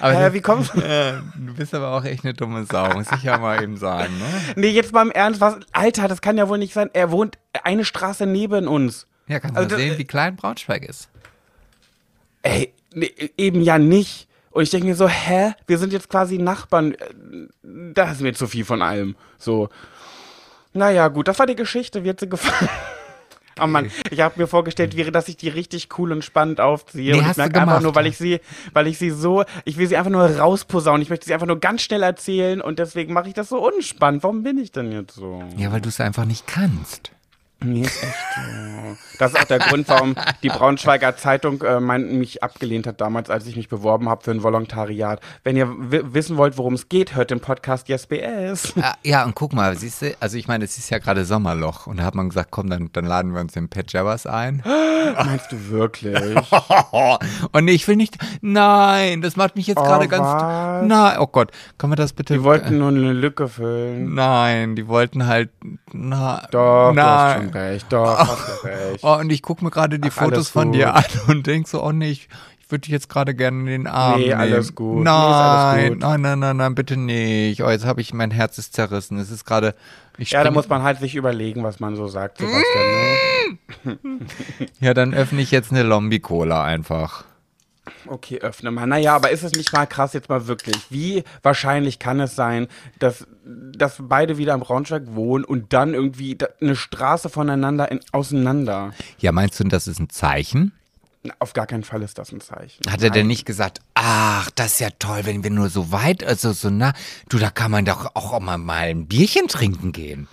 [0.00, 0.80] Aber Hä, wie kommst du?
[0.82, 4.16] äh, du bist aber auch echt eine dumme Sau, muss ich ja mal eben sagen,
[4.18, 4.24] ne?
[4.56, 5.56] Nee, jetzt mal im Ernst, was?
[5.72, 6.90] Alter, das kann ja wohl nicht sein.
[6.92, 9.06] Er wohnt eine Straße neben uns.
[9.26, 11.08] Ja, kannst Also du das- sehen, wie klein Braunschweig ist.
[12.42, 14.28] Ey, nee, eben ja nicht.
[14.50, 15.52] Und ich denke mir so, hä?
[15.66, 16.96] Wir sind jetzt quasi Nachbarn.
[17.62, 19.14] Das ist mir zu viel von allem.
[19.38, 19.68] So.
[20.72, 22.02] Naja, gut, das war die Geschichte.
[22.04, 22.68] Wie hat sie gefallen?
[23.62, 27.12] Oh Mann, ich habe mir vorgestellt, wie, dass ich die richtig cool und spannend aufziehe.
[27.12, 28.40] Nee, und ich merke einfach nur, weil ich sie,
[28.72, 31.02] weil ich sie so, ich will sie einfach nur rausposaunen.
[31.02, 34.22] Ich möchte sie einfach nur ganz schnell erzählen und deswegen mache ich das so unspannend.
[34.22, 35.44] Warum bin ich denn jetzt so?
[35.58, 37.12] Ja, weil du es einfach nicht kannst.
[37.62, 38.14] Nee, ist echt.
[39.18, 43.28] Das ist auch der Grund, warum die Braunschweiger Zeitung äh, mein, mich abgelehnt hat damals,
[43.28, 45.20] als ich mich beworben habe für ein Volontariat.
[45.44, 48.72] Wenn ihr wissen wollt, worum es geht, hört den Podcast Yes BS.
[48.80, 51.86] Ah, Ja, und guck mal, siehst du, also ich meine, es ist ja gerade Sommerloch
[51.86, 54.62] und da hat man gesagt, komm, dann, dann laden wir uns den Pat Jabbers ein.
[55.16, 56.36] Meinst du wirklich?
[57.52, 60.86] und ich will nicht, nein, das macht mich jetzt Oh, gerade ganz, was?
[60.86, 64.14] nein, oh Gott, kann man das bitte, Die wollten nur eine Lücke füllen.
[64.14, 65.50] nein, die wollten halt,
[65.92, 67.86] na, Doch, hast schon recht.
[67.90, 69.00] Doch, hast du recht.
[69.04, 71.82] Oh, und ich gucke mir gerade die Ach, Fotos von dir an und denk so,
[71.82, 72.28] oh nee, ich,
[72.60, 74.40] ich würde dich jetzt gerade gerne in den Arm Nee, nehmen.
[74.40, 74.98] alles gut.
[74.98, 75.98] Nee, Nein, alles gut.
[76.00, 77.62] nein, nein, nein, nein, bitte nicht.
[77.62, 79.18] Oh, jetzt habe ich, mein Herz ist zerrissen.
[79.18, 79.74] Es ist gerade,
[80.18, 82.62] ich Ja, da muss man halt sich überlegen, was man so sagt, Sebastian.
[83.84, 83.98] Ne?
[84.80, 87.24] ja, dann öffne ich jetzt eine Lombi-Cola einfach.
[88.06, 88.86] Okay, öffne mal.
[88.86, 90.76] Naja, aber ist es nicht mal krass jetzt mal wirklich?
[90.90, 96.36] Wie wahrscheinlich kann es sein, dass, dass beide wieder im Braunschweig wohnen und dann irgendwie
[96.60, 98.92] eine Straße voneinander in, auseinander?
[99.18, 100.72] Ja, meinst du, das ist ein Zeichen?
[101.22, 102.90] Na, Auf gar keinen Fall ist das ein Zeichen.
[102.90, 103.28] Hat er denn Nein.
[103.28, 106.94] nicht gesagt, ach, das ist ja toll, wenn wir nur so weit, also so nah,
[107.28, 110.28] du, da kann man doch auch mal, mal ein Bierchen trinken gehen.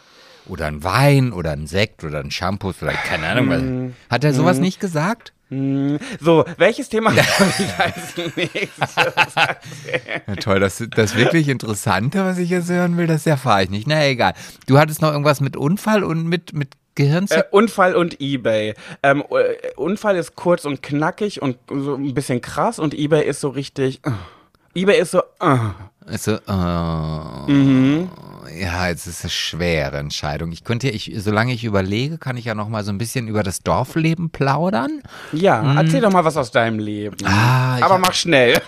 [0.46, 3.50] Oder ein Wein oder ein Sekt oder ein Shampoo, vielleicht, keine Ahnung.
[3.50, 4.10] Was.
[4.10, 5.34] Hat er sowas nicht gesagt?
[5.50, 7.10] Hm, So, welches Thema
[7.78, 8.96] als nächstes?
[10.28, 13.88] Ja, toll, das, das wirklich Interessante, was ich jetzt hören will, das erfahre ich nicht.
[13.88, 14.34] Na egal.
[14.66, 17.38] Du hattest noch irgendwas mit Unfall und mit, mit Gehirnzer...
[17.40, 18.74] Äh, Unfall und Ebay.
[19.04, 23.40] Ähm, äh, Unfall ist kurz und knackig und so ein bisschen krass und Ebay ist
[23.40, 24.02] so richtig.
[24.06, 24.12] äh.
[24.82, 25.20] Ebay ist so.
[25.40, 25.58] äh.
[26.10, 28.10] Also, äh, Mhm.
[28.60, 30.52] ja, jetzt ist es eine schwere Entscheidung.
[30.54, 33.28] Ich könnte, ja- ich, solange ich überlege, kann ich ja noch mal so ein bisschen
[33.28, 35.02] über das Dorfleben plaudern.
[35.34, 37.18] Ja, erzähl doch mal was aus deinem Leben.
[37.26, 38.58] Ah, Aber hab- mach schnell.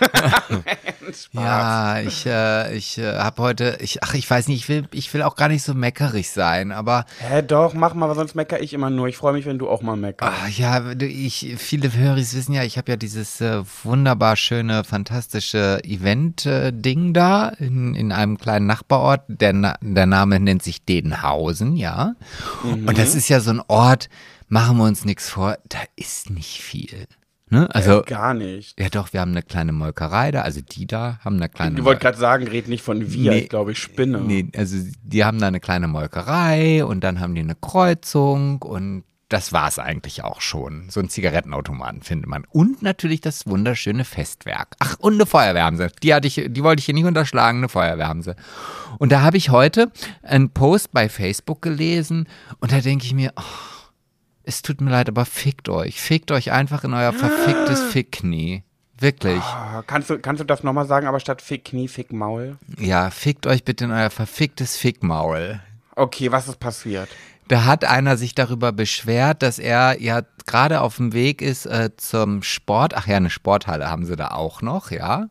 [1.32, 5.12] Ja, ich, äh, ich äh, habe heute, ich, ach, ich weiß nicht, ich will, ich
[5.12, 8.60] will auch gar nicht so meckerig sein, aber Hä, doch, mach mal, weil sonst mecker
[8.62, 9.08] ich immer nur.
[9.08, 10.32] Ich freue mich, wenn du auch mal meckerst.
[10.32, 15.80] ach, ja, ich, viele Höris wissen ja, ich habe ja dieses äh, wunderbar schöne, fantastische
[15.82, 19.22] Event-Ding da in, in einem kleinen Nachbarort.
[19.28, 22.14] Der, Na der Name nennt sich Dedenhausen, ja.
[22.62, 24.08] Und das ist ja so ein Ort,
[24.48, 27.06] machen wir uns nichts vor, da ist nicht viel.
[27.52, 27.68] Ne?
[27.74, 28.78] Also, Gar nicht.
[28.78, 31.84] ja doch, wir haben eine kleine Molkerei da, also die da haben eine kleine Ich
[31.84, 33.38] wollte gerade sagen, red nicht von wir, Nee.
[33.40, 34.20] ich glaube, ich spinne.
[34.20, 39.02] Nee, also die haben da eine kleine Molkerei und dann haben die eine Kreuzung und
[39.30, 40.90] das war's eigentlich auch schon.
[40.90, 42.44] So einen Zigarettenautomaten findet man.
[42.50, 44.74] Und natürlich das wunderschöne Festwerk.
[44.80, 45.88] Ach, und eine Feuerwehr haben sie.
[46.02, 48.34] Die, hatte ich, die wollte ich hier nicht unterschlagen, eine Feuerwehr haben sie.
[48.98, 53.32] Und da habe ich heute einen Post bei Facebook gelesen und da denke ich mir,
[53.36, 53.42] oh,
[54.42, 56.00] es tut mir leid, aber fickt euch.
[56.00, 58.64] Fickt euch einfach in euer verficktes Fickknie.
[58.98, 59.40] Wirklich.
[59.42, 62.58] Ah, Kannst du, kannst du das nochmal sagen, aber statt Fick Knie, Fick Maul?
[62.78, 65.60] Ja, fickt euch bitte in euer verficktes Fickmaul.
[65.96, 67.08] Okay, was ist passiert?
[67.50, 71.90] Da hat einer sich darüber beschwert, dass er ja gerade auf dem Weg ist äh,
[71.96, 72.94] zum Sport.
[72.94, 75.26] Ach ja, eine Sporthalle haben sie da auch noch, ja.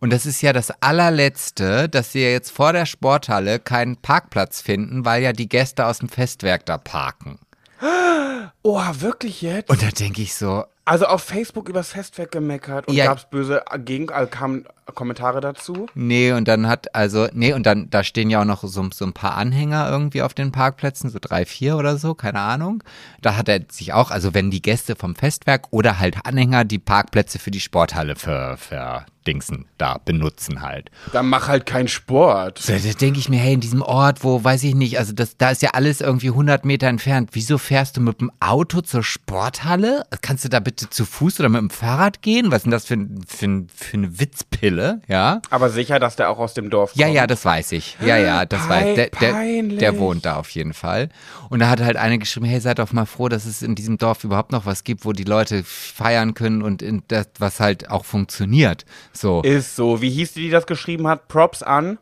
[0.00, 5.04] Und das ist ja das allerletzte, dass sie jetzt vor der Sporthalle keinen Parkplatz finden,
[5.04, 7.38] weil ja die Gäste aus dem Festwerk da parken.
[8.62, 9.70] Oh, wirklich jetzt?
[9.70, 13.06] Und da denke ich so, Also auf Facebook übers Festwerk gemeckert und Ja.
[13.06, 14.64] gab's böse Gegen äh, kamen
[14.94, 15.86] Kommentare dazu?
[15.94, 19.04] Nee, und dann hat, also, nee, und dann, da stehen ja auch noch so, so
[19.04, 22.82] ein paar Anhänger irgendwie auf den Parkplätzen, so drei, vier oder so, keine Ahnung.
[23.20, 26.78] Da hat er sich auch, also wenn die Gäste vom Festwerk oder halt Anhänger die
[26.78, 30.90] Parkplätze für die Sporthalle ver, verdingsen, da benutzen halt.
[31.12, 32.68] Dann mach halt keinen Sport.
[32.68, 35.36] Da, da denke ich mir, hey, in diesem Ort, wo, weiß ich nicht, also das,
[35.36, 37.30] da ist ja alles irgendwie 100 Meter entfernt.
[37.32, 40.04] Wieso fährst du mit dem Auto zur Sporthalle?
[40.22, 42.50] Kannst du da bitte zu Fuß oder mit dem Fahrrad gehen?
[42.50, 45.40] Was ist denn das für, für, für eine Witzpille, ja?
[45.50, 47.16] Aber sicher, dass der auch aus dem Dorf Ja, kommt.
[47.16, 47.96] ja, das weiß ich.
[48.00, 51.08] Ja, ja, das Pei- weiß der, der, der wohnt da auf jeden Fall.
[51.48, 53.98] Und da hat halt einer geschrieben, hey, seid doch mal froh, dass es in diesem
[53.98, 57.90] Dorf überhaupt noch was gibt, wo die Leute feiern können und in das, was halt
[57.90, 58.84] auch funktioniert.
[59.12, 60.00] So, Ist so.
[60.02, 61.28] Wie hieß die, die das geschrieben hat?
[61.28, 61.98] Props an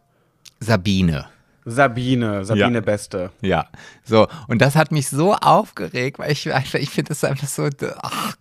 [0.61, 1.27] Sabine.
[1.65, 2.45] Sabine.
[2.45, 2.81] Sabine Ja.
[2.81, 3.31] Beste.
[3.43, 3.67] Ja,
[4.05, 4.27] so.
[4.47, 7.69] Und das hat mich so aufgeregt, weil ich ich finde das einfach so,
[8.03, 8.37] ach,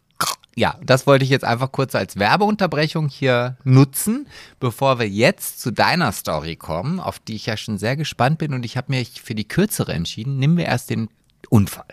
[0.57, 4.27] ja, das wollte ich jetzt einfach kurz als Werbeunterbrechung hier nutzen,
[4.59, 8.55] bevor wir jetzt zu deiner Story kommen, auf die ich ja schon sehr gespannt bin
[8.55, 10.39] und ich habe mich für die kürzere entschieden.
[10.39, 11.09] Nehmen wir erst den
[11.51, 11.85] Unfall.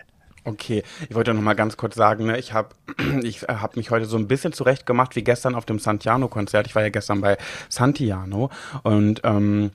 [0.45, 2.69] Okay, ich wollte noch mal ganz kurz sagen, ne, ich habe
[3.23, 6.65] ich hab mich heute so ein bisschen zurecht gemacht wie gestern auf dem Santiano-Konzert.
[6.65, 7.37] Ich war ja gestern bei
[7.69, 8.49] Santiano
[8.81, 9.69] und ähm,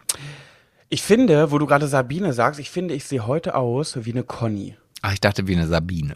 [0.88, 4.24] ich finde, wo du gerade Sabine sagst, ich finde, ich sehe heute aus wie eine
[4.24, 4.76] Conny.
[5.02, 6.14] Ach, ich dachte wie eine Sabine.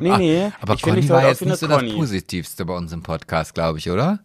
[0.00, 0.52] Nee, nee.
[0.60, 1.82] Aber ich Conny ich war jetzt nicht so das.
[1.82, 4.20] Positivste bei uns im Podcast, glaube ich, oder?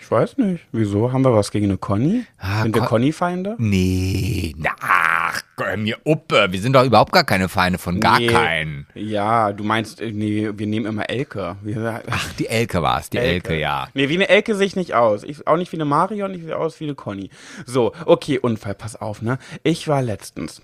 [0.00, 0.64] Ich weiß nicht.
[0.72, 1.12] Wieso?
[1.12, 2.24] Haben wir was gegen eine Conny?
[2.38, 3.56] Ah, Sind wir Con- Conny-Feinde?
[3.58, 5.42] Nee, ach,
[5.76, 6.48] mir uppe.
[6.50, 8.26] Wir sind doch überhaupt gar keine Feinde von gar Nee.
[8.28, 8.86] keinen.
[8.94, 11.56] Ja, du meinst, äh, nee, wir nehmen immer Elke.
[11.62, 13.88] Wir, Ach, die Elke war es, die Elke, ja.
[13.94, 15.22] Nee, wie eine Elke sehe ich nicht aus.
[15.22, 17.30] Ich, auch nicht wie eine Marion, ich sehe aus wie eine Conny.
[17.66, 19.38] So, okay, Unfall, pass auf, ne?
[19.62, 20.62] Ich war letztens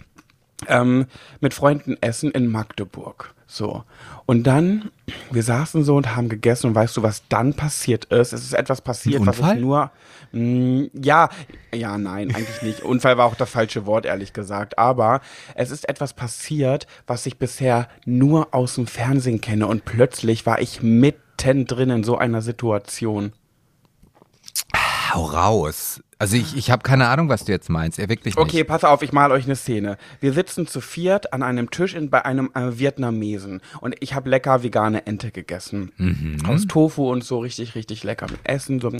[0.69, 1.07] ähm,
[1.41, 3.35] mit Freunden essen in Magdeburg.
[3.47, 3.85] So.
[4.27, 4.91] Und dann,
[5.31, 8.33] wir saßen so und haben gegessen und weißt du, was dann passiert ist?
[8.33, 9.93] Es ist etwas passiert, was ich nur.
[10.33, 11.29] Mh, ja,
[11.73, 12.83] ja, nein, eigentlich nicht.
[12.83, 14.79] Unfall war auch das falsche Wort, ehrlich gesagt.
[14.79, 15.21] Aber
[15.55, 19.69] es ist etwas passiert, was ich bisher nur aus dem Fernsehen kenne.
[19.69, 23.33] Und plötzlich war ich mittendrin in so einer Situation.
[25.13, 26.03] Hau raus.
[26.19, 27.99] Also ich, ich habe keine Ahnung, was du jetzt meinst.
[27.99, 28.39] Ja, wirklich nicht.
[28.39, 29.99] Okay, pass auf, ich mal euch eine Szene.
[30.21, 34.31] Wir sitzen zu viert an einem Tisch in, bei einem äh, Vietnamesen und ich habe
[34.31, 35.93] lecker vegane Ente gegessen.
[35.99, 36.39] Mhm.
[36.47, 38.81] Aus Tofu und so richtig, richtig lecker mit Essen.
[38.81, 38.91] So,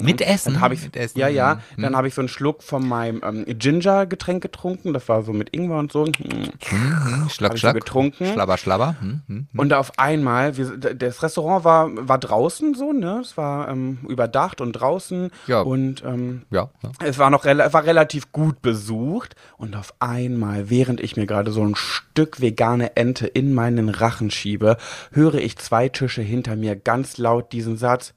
[0.00, 0.54] Mit Essen?
[0.54, 1.82] Dann habe ich, Mit Essen, ja, ja, mhm.
[1.82, 4.92] dann habe ich so einen Schluck von meinem ähm, Ginger-Getränk getrunken.
[4.92, 6.04] Das war so mit Ingwer und so.
[6.04, 7.74] Mhm, Hab Schlag, ich so schlag.
[7.74, 8.26] getrunken.
[8.26, 8.94] Schlabber, schlabber.
[9.00, 9.48] Hm, hm.
[9.56, 13.20] Und auf einmal, wir, das Restaurant war, war draußen so, ne?
[13.22, 15.30] Es war ähm, überdacht und draußen.
[15.48, 15.62] Ja.
[15.62, 16.70] Und ähm, Ja,
[17.02, 21.50] es war noch rela war relativ gut besucht und auf einmal, während ich mir gerade
[21.50, 24.76] so ein Stück vegane Ente in meinen Rachen schiebe,
[25.12, 28.14] höre ich zwei Tische hinter mir ganz laut diesen Satz: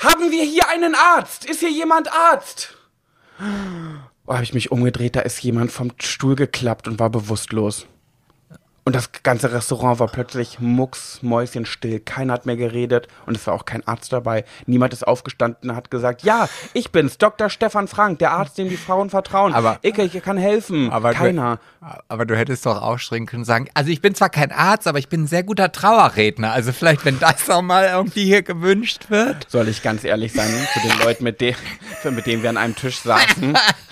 [0.00, 1.44] Haben wir hier einen Arzt?
[1.44, 2.76] Ist hier jemand Arzt?
[4.26, 7.86] Oh, habe ich mich umgedreht, da ist jemand vom Stuhl geklappt und war bewusstlos.
[8.88, 12.00] Und das ganze Restaurant war plötzlich mucksmäuschenstill.
[12.00, 14.46] Keiner hat mehr geredet und es war auch kein Arzt dabei.
[14.64, 17.50] Niemand ist aufgestanden und hat gesagt, ja, ich bin's, Dr.
[17.50, 19.52] Stefan Frank, der Arzt, dem die Frauen vertrauen.
[19.52, 20.90] Aber- ich, ich kann helfen.
[20.90, 21.56] Aber Keiner.
[21.82, 24.86] Du, aber du hättest doch aufstrengen können und sagen, also ich bin zwar kein Arzt,
[24.86, 26.50] aber ich bin ein sehr guter Trauerredner.
[26.52, 29.50] Also vielleicht, wenn das auch mal irgendwie hier gewünscht wird.
[29.50, 31.54] Soll ich ganz ehrlich sein, zu den Leuten, mit, de
[32.10, 33.54] mit denen wir an einem Tisch saßen,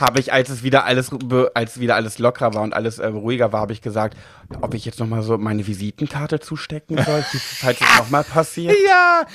[0.00, 1.10] habe ich, als es wieder alles,
[1.54, 4.16] als wieder alles lockerer war und alles äh, ruhiger war, habe ich gesagt,
[4.60, 7.24] ob ich jetzt nochmal so meine Visitenkarte zustecken soll,
[7.60, 8.76] falls es nochmal passiert.
[8.86, 9.26] Ja.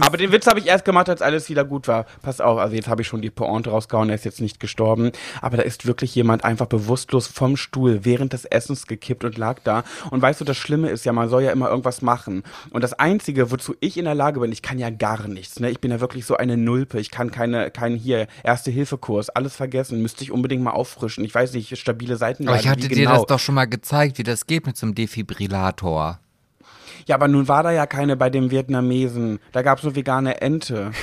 [0.00, 2.06] Aber den Witz habe ich erst gemacht, als alles wieder gut war.
[2.22, 5.12] Pass auf, also jetzt habe ich schon die Pointe rausgehauen, er ist jetzt nicht gestorben.
[5.40, 9.58] Aber da ist wirklich jemand einfach bewusstlos vom Stuhl während des Essens gekippt und lag
[9.64, 9.84] da.
[10.10, 12.42] Und weißt du, das Schlimme ist ja, man soll ja immer irgendwas machen.
[12.70, 15.60] Und das Einzige, wozu ich in der Lage bin, ich kann ja gar nichts.
[15.60, 15.70] Ne?
[15.70, 17.00] Ich bin ja wirklich so eine Nulpe.
[17.00, 20.02] Ich kann keine, keinen hier Erste-Hilfe-Kurs, alles vergessen.
[20.02, 21.24] Müsste ich unbedingt mal auffrischen.
[21.24, 22.48] Ich weiß nicht, stabile Seiten.
[22.48, 23.16] Aber ich hatte wie dir genau.
[23.16, 26.20] das doch schon mal gezeigt, wie das geht mit so einem Defibrillator.
[27.06, 29.38] Ja, aber nun war da ja keine bei dem Vietnamesen.
[29.52, 30.92] Da gab es nur vegane Ente.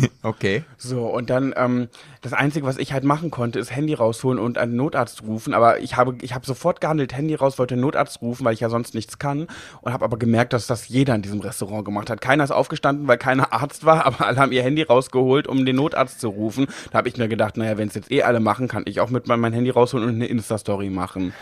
[0.22, 0.64] Okay.
[0.76, 1.88] So, und dann, ähm,
[2.20, 5.54] das Einzige, was ich halt machen konnte, ist Handy rausholen und einen Notarzt rufen.
[5.54, 8.60] Aber ich habe, ich habe sofort gehandelt, Handy raus, wollte einen Notarzt rufen, weil ich
[8.60, 9.46] ja sonst nichts kann.
[9.80, 12.20] Und habe aber gemerkt, dass das jeder in diesem Restaurant gemacht hat.
[12.20, 15.76] Keiner ist aufgestanden, weil keiner Arzt war, aber alle haben ihr Handy rausgeholt, um den
[15.76, 16.66] Notarzt zu rufen.
[16.90, 19.10] Da habe ich mir gedacht, naja, wenn es jetzt eh alle machen, kann ich auch
[19.10, 21.32] mit mein, mein Handy rausholen und eine Insta-Story machen.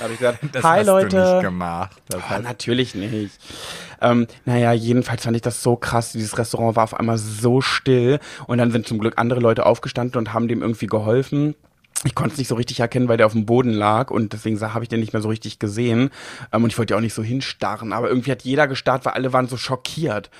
[0.00, 1.08] Da habe ich gesagt, Das hi hast Leute.
[1.10, 1.90] du nicht gemacht.
[2.08, 3.38] Das hast natürlich nicht.
[4.00, 6.12] Ähm, naja, jedenfalls fand ich das so krass.
[6.12, 10.16] Dieses Restaurant war auf einmal so still und dann sind zum Glück andere Leute aufgestanden
[10.18, 11.54] und haben dem irgendwie geholfen.
[12.04, 14.58] Ich konnte es nicht so richtig erkennen, weil der auf dem Boden lag und deswegen
[14.58, 16.08] habe ich den nicht mehr so richtig gesehen.
[16.50, 19.12] Ähm, und ich wollte ja auch nicht so hinstarren, aber irgendwie hat jeder gestarrt, weil
[19.12, 20.30] alle waren so schockiert.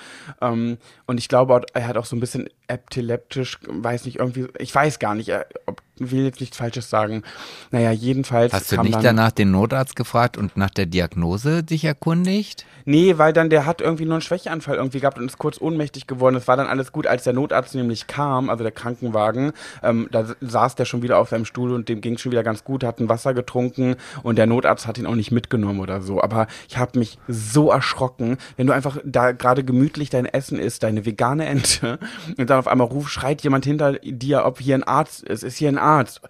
[0.40, 4.74] Ähm, und ich glaube, er hat auch so ein bisschen epileptisch, weiß nicht, irgendwie, ich
[4.74, 7.22] weiß gar nicht, er, ob, will jetzt nichts Falsches sagen.
[7.70, 8.52] Naja, jedenfalls.
[8.52, 12.64] Hast du nicht danach den Notarzt gefragt und nach der Diagnose dich erkundigt?
[12.86, 16.06] Nee, weil dann der hat irgendwie nur einen Schwächeanfall irgendwie gehabt und ist kurz ohnmächtig
[16.06, 16.36] geworden.
[16.36, 19.52] Es war dann alles gut, als der Notarzt nämlich kam, also der Krankenwagen.
[19.82, 22.64] Ähm, da saß der schon wieder auf seinem Stuhl und dem ging schon wieder ganz
[22.64, 26.22] gut, hat ein Wasser getrunken und der Notarzt hat ihn auch nicht mitgenommen oder so.
[26.22, 30.82] Aber ich habe mich so erschrocken, wenn du einfach da gerade gemütlich dein Essen isst,
[30.82, 31.98] deine vegane Ente
[32.38, 35.42] und dann auf einmal ruft, schreit jemand hinter dir, ob hier ein Arzt ist.
[35.42, 36.20] Ist hier ein Arzt?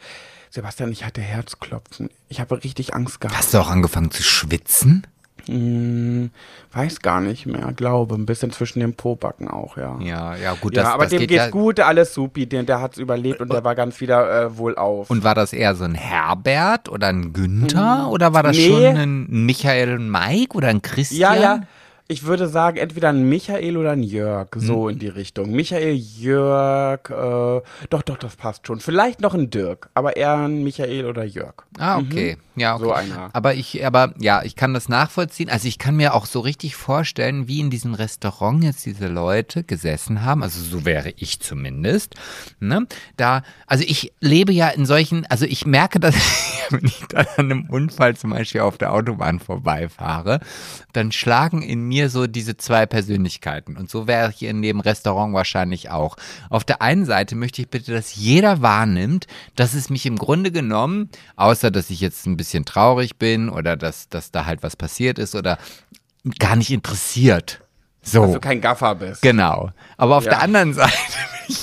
[0.49, 2.11] Sebastian, ich hatte Herzklopfen.
[2.29, 3.38] Ich habe richtig Angst gehabt.
[3.38, 5.07] Hast du auch angefangen zu schwitzen?
[5.47, 6.31] Hm,
[6.73, 8.14] weiß gar nicht mehr, glaube.
[8.14, 9.99] Ein bisschen zwischen den Pobacken auch, ja.
[10.01, 11.51] Ja, ja, gut, Ja, das, aber das dem geht geht's ja.
[11.51, 15.09] gut, alles supi, der, der hat's überlebt und der war ganz wieder äh, wohlauf.
[15.11, 18.69] Und war das eher so ein Herbert oder ein Günther oder war das Nee.
[18.69, 21.40] schon ein Michael und Mike oder ein ja, Christian?
[21.40, 21.61] ja.
[22.11, 24.94] Ich würde sagen, entweder ein Michael oder ein Jörg, so Hm.
[24.94, 25.53] in die Richtung.
[25.53, 28.81] Michael, Jörg, äh, doch, doch, das passt schon.
[28.81, 31.55] Vielleicht noch ein Dirk, aber eher ein Michael oder Jörg.
[31.79, 32.37] Ah, okay.
[32.57, 32.85] Ja, okay.
[32.85, 33.31] So einer.
[33.33, 35.49] Aber ich, aber ja, ich kann das nachvollziehen.
[35.49, 39.62] Also ich kann mir auch so richtig vorstellen, wie in diesem Restaurant jetzt diese Leute
[39.62, 40.42] gesessen haben.
[40.42, 42.16] Also so wäre ich zumindest.
[42.59, 42.87] Ne?
[43.16, 46.16] Da, also ich lebe ja in solchen, also ich merke, dass
[46.70, 50.40] wenn ich dann an einem Unfall zum Beispiel auf der Autobahn vorbeifahre,
[50.92, 53.77] dann schlagen in mir so diese zwei Persönlichkeiten.
[53.77, 56.17] Und so wäre ich in dem Restaurant wahrscheinlich auch.
[56.49, 60.51] Auf der einen Seite möchte ich bitte, dass jeder wahrnimmt, dass es mich im Grunde
[60.51, 64.77] genommen, außer dass ich jetzt ein bisschen traurig bin oder dass, dass da halt was
[64.77, 65.59] passiert ist oder
[66.39, 67.60] gar nicht interessiert.
[68.03, 68.23] So.
[68.25, 69.21] Dass du kein Gaffer bist.
[69.23, 69.71] Genau.
[69.97, 70.31] Aber auf Ja.
[70.31, 70.93] der anderen Seite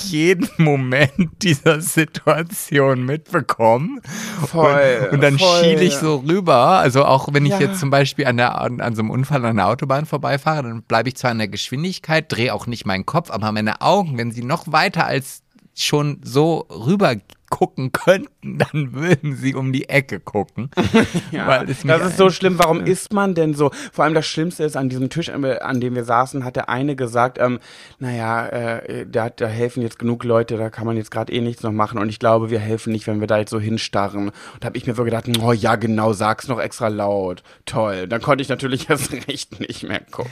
[0.06, 4.02] jeden Moment dieser Situation mitbekommen.
[4.46, 5.64] Voll, Und, und dann voll.
[5.64, 6.56] schiele ich so rüber.
[6.80, 7.60] Also auch wenn ich Ja.
[7.62, 10.84] jetzt zum Beispiel an, der, an, an so einem Unfall an der Autobahn vorbeifahre, dann
[10.84, 14.32] bleibe ich zwar an der Geschwindigkeit, drehe auch nicht meinen Kopf, aber meine Augen, wenn
[14.32, 15.42] sie noch weiter als
[15.76, 17.16] schon so rüber
[17.50, 20.70] gucken könnten, dann würden sie um die Ecke gucken.
[21.32, 22.58] Ja, das ist so schlimm.
[22.60, 23.72] Warum isst man denn so?
[23.92, 26.70] Vor allem das Schlimmste ist, an diesem Tisch, äh, an dem wir saßen, hat der
[26.70, 27.60] eine gesagt, ähm,
[28.00, 31.64] naja, äh, da, da helfen jetzt genug Leute, da kann man jetzt gerade eh nichts
[31.64, 32.00] noch machen.
[32.00, 34.28] Und ich glaube, wir helfen nicht, wenn wir da jetzt so hinstarren.
[34.30, 37.44] Und da habe ich mir so gedacht, oh ja, genau, sag's noch extra laut.
[37.66, 38.08] Toll.
[38.08, 40.32] Dann konnte ich natürlich erst recht nicht mehr gucken.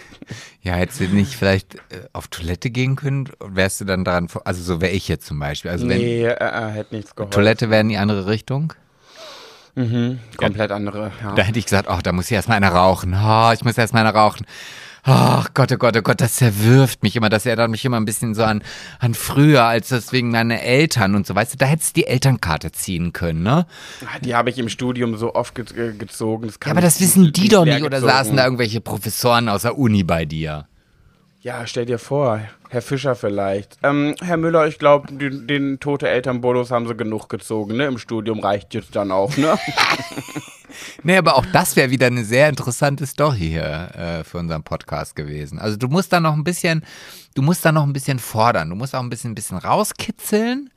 [0.62, 1.80] Ja, hättest du nicht vielleicht äh,
[2.14, 3.30] auf Toilette gehen können?
[3.46, 5.72] Wärst du dann daran, vor- also so wäre ich jetzt zum Beispiel.
[5.72, 7.32] Also wenn nee, äh, äh, hätte nichts geholfen.
[7.32, 8.74] Toilette wäre in die andere Richtung,
[10.38, 11.34] Komplett andere, ja.
[11.34, 13.14] da hätte ich gesagt, ach, da muss ich erstmal einer rauchen.
[13.14, 14.46] Oh, ich muss erstmal einer rauchen.
[15.04, 17.30] Ach Gott, oh Gott, oh Gott, das zerwirft mich immer.
[17.30, 18.64] Das erinnert mich immer ein bisschen so an,
[19.00, 21.36] an früher, als das wegen meiner Eltern und so.
[21.36, 23.68] Weißt du, da hättest du die Elternkarte ziehen können, ne?
[24.06, 26.48] Ah, Die habe ich im Studium so oft ge gezogen.
[26.48, 27.84] Das Ja, aber das wissen die doch nicht.
[27.84, 28.12] Oder gezogen.
[28.14, 30.68] saßen da irgendwelche Professoren aus der Uni bei dir?
[31.46, 33.78] Ja, stell dir vor, Herr Fischer vielleicht.
[33.84, 37.86] Ähm, Herr Müller, ich glaube, den, den tote Elternbonus haben sie genug gezogen, ne?
[37.86, 39.56] Im Studium reicht jetzt dann auch, ne?
[41.04, 45.16] Nee, aber auch das wäre wieder eine sehr interessante Story hier äh, für unseren Podcast
[45.16, 45.60] gewesen.
[45.60, 46.84] Also du musst da noch ein bisschen,
[47.36, 48.72] du musst da noch ein bisschen fordern.
[48.72, 50.72] Du musst auch ein bisschen, ein bisschen rauskitzeln.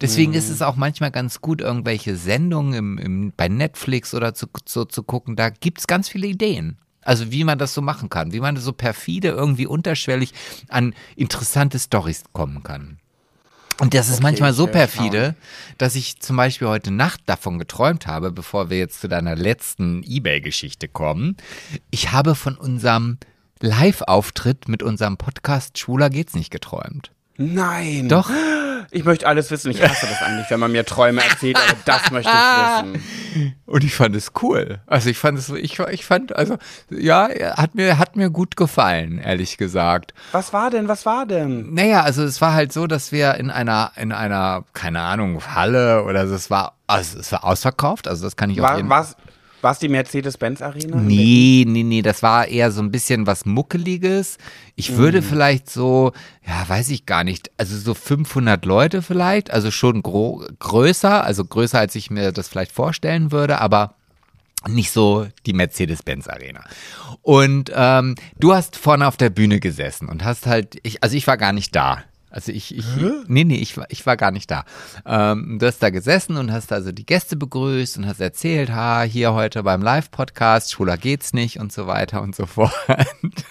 [0.00, 4.48] Deswegen ist es auch manchmal ganz gut, irgendwelche Sendungen im, im, bei Netflix oder zu,
[4.64, 5.36] zu, zu gucken.
[5.36, 6.76] Da gibt's ganz viele Ideen.
[7.02, 10.32] Also wie man das so machen kann, wie man so perfide irgendwie unterschwellig
[10.68, 12.98] an interessante Stories kommen kann.
[13.80, 15.36] Und das ist Okay, manchmal so perfide,
[15.78, 20.02] dass ich zum Beispiel heute Nacht davon geträumt habe, bevor wir jetzt zu deiner letzten
[20.02, 21.36] Ebay-Geschichte kommen.
[21.90, 23.18] Ich habe von unserem
[23.60, 27.12] Live-Auftritt mit unserem Podcast Schwuler geht's nicht geträumt.
[27.38, 28.08] Nein.
[28.08, 28.30] Doch.
[28.90, 29.70] Ich möchte alles wissen.
[29.70, 33.54] Ich hasse das eigentlich, wenn man mir Träume erzählt, aber das möchte ich wissen.
[33.66, 34.80] Und ich fand es cool.
[34.86, 36.56] Also ich fand es, ich, ich fand, also,
[36.90, 40.14] ja, hat mir, hat mir gut gefallen, ehrlich gesagt.
[40.32, 40.88] Was war denn?
[40.88, 41.74] Was war denn?
[41.74, 46.04] Naja, also es war halt so, dass wir in einer, in einer, keine Ahnung, Halle
[46.04, 48.88] oder so, es war, also es war ausverkauft, also das kann ich auf War, jeden
[49.62, 50.96] war's, war's die Mercedes-Benz-Arena?
[50.96, 54.38] Nee, nee, nee, das war eher so ein bisschen was Muckeliges.
[54.76, 56.12] Ich würde vielleicht so,
[56.46, 61.78] ja, weiß ich gar nicht, also so 500 Leute vielleicht, also schon größer, also größer,
[61.78, 63.94] als ich mir das vielleicht vorstellen würde, aber
[64.66, 66.64] nicht so die Mercedes-Benz-Arena.
[67.22, 71.26] Und ähm, du hast vorne auf der Bühne gesessen und hast halt, ich, also ich
[71.26, 72.02] war gar nicht da.
[72.30, 72.84] Also ich, ich
[73.26, 74.64] nee, nee, ich war, ich war gar nicht da.
[75.06, 79.02] Ähm, du hast da gesessen und hast also die Gäste begrüßt und hast erzählt, ha,
[79.02, 82.74] hier heute beim Live-Podcast, schwuler geht's nicht und so weiter und so fort.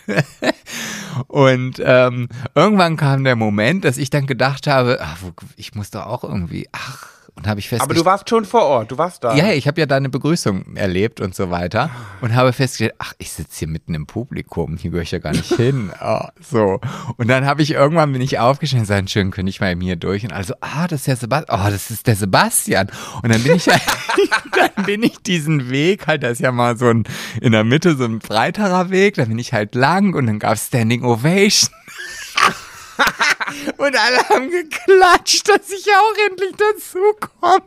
[1.27, 5.17] und ähm, irgendwann kam der Moment, dass ich dann gedacht habe, ach,
[5.55, 8.63] ich muss doch auch irgendwie, ach, und habe ich Aber festgestellt, du warst schon vor
[8.63, 9.35] Ort, du warst da.
[9.35, 11.89] ja, ich habe ja deine Begrüßung erlebt und so weiter
[12.21, 15.31] und habe festgestellt, ach, ich sitze hier mitten im Publikum, hier gehöre ich ja gar
[15.31, 15.91] nicht hin.
[15.99, 16.79] Ah, so.
[17.17, 19.81] Und dann habe ich irgendwann bin ich aufgestanden und gesagt, schön, könnte ich mal eben
[19.81, 22.89] hier durch und also, ah, das ist der Sebastian, oh, das ist der Sebastian.
[23.21, 23.65] Und dann bin ich
[24.75, 27.03] dann bin ich diesen Weg, halt, da ist ja mal so ein,
[27.39, 30.53] in der Mitte so ein breiterer Weg, dann bin ich halt lang und dann gab
[30.53, 31.69] es Standing Ovation.
[33.77, 37.63] Und alle haben geklatscht, dass ich auch endlich dazu komme.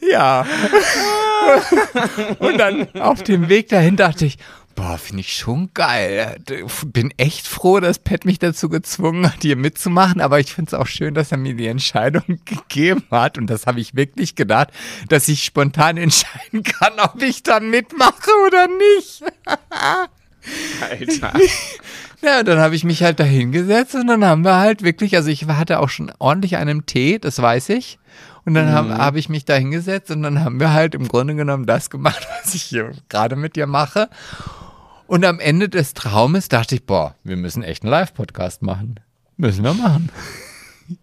[0.00, 0.46] Ja.
[2.38, 4.38] Und dann auf dem Weg dahin dachte ich,
[4.74, 6.36] boah, finde ich schon geil.
[6.86, 10.20] Bin echt froh, dass Pat mich dazu gezwungen hat, hier mitzumachen.
[10.20, 13.38] Aber ich finde es auch schön, dass er mir die Entscheidung gegeben hat.
[13.38, 14.68] Und das habe ich wirklich gedacht,
[15.08, 19.22] dass ich spontan entscheiden kann, ob ich da mitmache oder nicht.
[20.80, 21.32] Alter.
[22.22, 25.28] Ja, dann habe ich mich halt da hingesetzt und dann haben wir halt wirklich, also
[25.28, 27.98] ich hatte auch schon ordentlich einen Tee, das weiß ich.
[28.44, 31.34] Und dann habe hab ich mich da hingesetzt und dann haben wir halt im Grunde
[31.34, 34.08] genommen das gemacht, was ich hier gerade mit dir mache.
[35.06, 39.00] Und am Ende des Traumes dachte ich, boah, wir müssen echt einen Live-Podcast machen.
[39.36, 40.08] Müssen wir machen.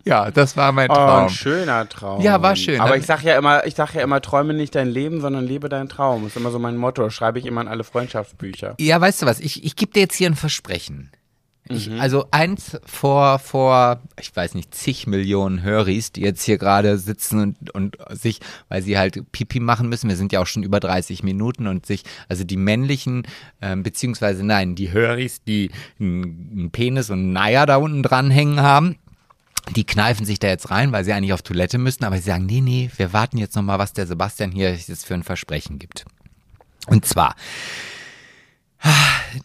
[0.06, 1.24] Ja, das war mein Oh, Traum.
[1.24, 2.22] ein schöner Traum.
[2.22, 2.80] Ja, war schön.
[2.80, 5.70] Aber ich sag ja immer, ich sag ja immer, träume nicht dein Leben, sondern lebe
[5.70, 6.24] deinen Traum.
[6.24, 7.10] Das ist immer so mein Motto.
[7.10, 8.76] Schreibe ich immer in alle Freundschaftsbücher.
[8.80, 11.12] Ja, weißt du was, ich, ich gebe dir jetzt hier ein Versprechen.
[11.72, 16.98] Ich, also eins vor, vor, ich weiß nicht, zig Millionen Höris, die jetzt hier gerade
[16.98, 20.64] sitzen und, und sich, weil sie halt Pipi machen müssen, wir sind ja auch schon
[20.64, 23.22] über 30 Minuten und sich, also die männlichen,
[23.62, 25.70] ähm, beziehungsweise nein, die Höris, die
[26.00, 28.96] einen Penis und einen Eier da unten dranhängen haben,
[29.76, 32.46] die kneifen sich da jetzt rein, weil sie eigentlich auf Toilette müssen, aber sie sagen,
[32.46, 36.06] nee, nee, wir warten jetzt nochmal, was der Sebastian hier jetzt für ein Versprechen gibt.
[36.88, 37.36] Und zwar,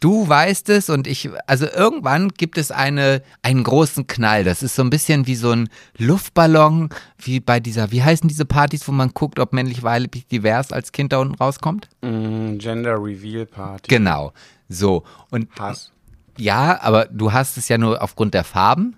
[0.01, 4.45] du weißt es und ich, also irgendwann gibt es eine, einen großen Knall.
[4.45, 8.45] Das ist so ein bisschen wie so ein Luftballon, wie bei dieser, wie heißen diese
[8.45, 11.89] Partys, wo man guckt, ob männlich, weiblich, divers als Kind da unten rauskommt?
[12.03, 13.89] Mm, Gender Reveal Party.
[13.89, 14.33] Genau.
[14.69, 15.05] So.
[15.31, 15.91] Und Hass.
[16.39, 18.97] ja, aber du hast es ja nur aufgrund der Farben.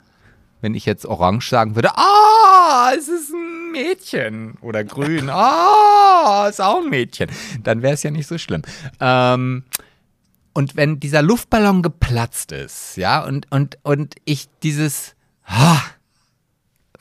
[0.67, 4.55] Wenn ich jetzt orange sagen würde, ah, es ist ein Mädchen.
[4.62, 7.31] Oder grün, ah, ist auch ein Mädchen.
[7.62, 8.62] Dann wäre es ja nicht so schlimm.
[8.99, 9.62] Ähm,
[10.55, 15.14] und wenn dieser Luftballon geplatzt ist, ja, und, und, und ich dieses
[15.45, 15.79] ah,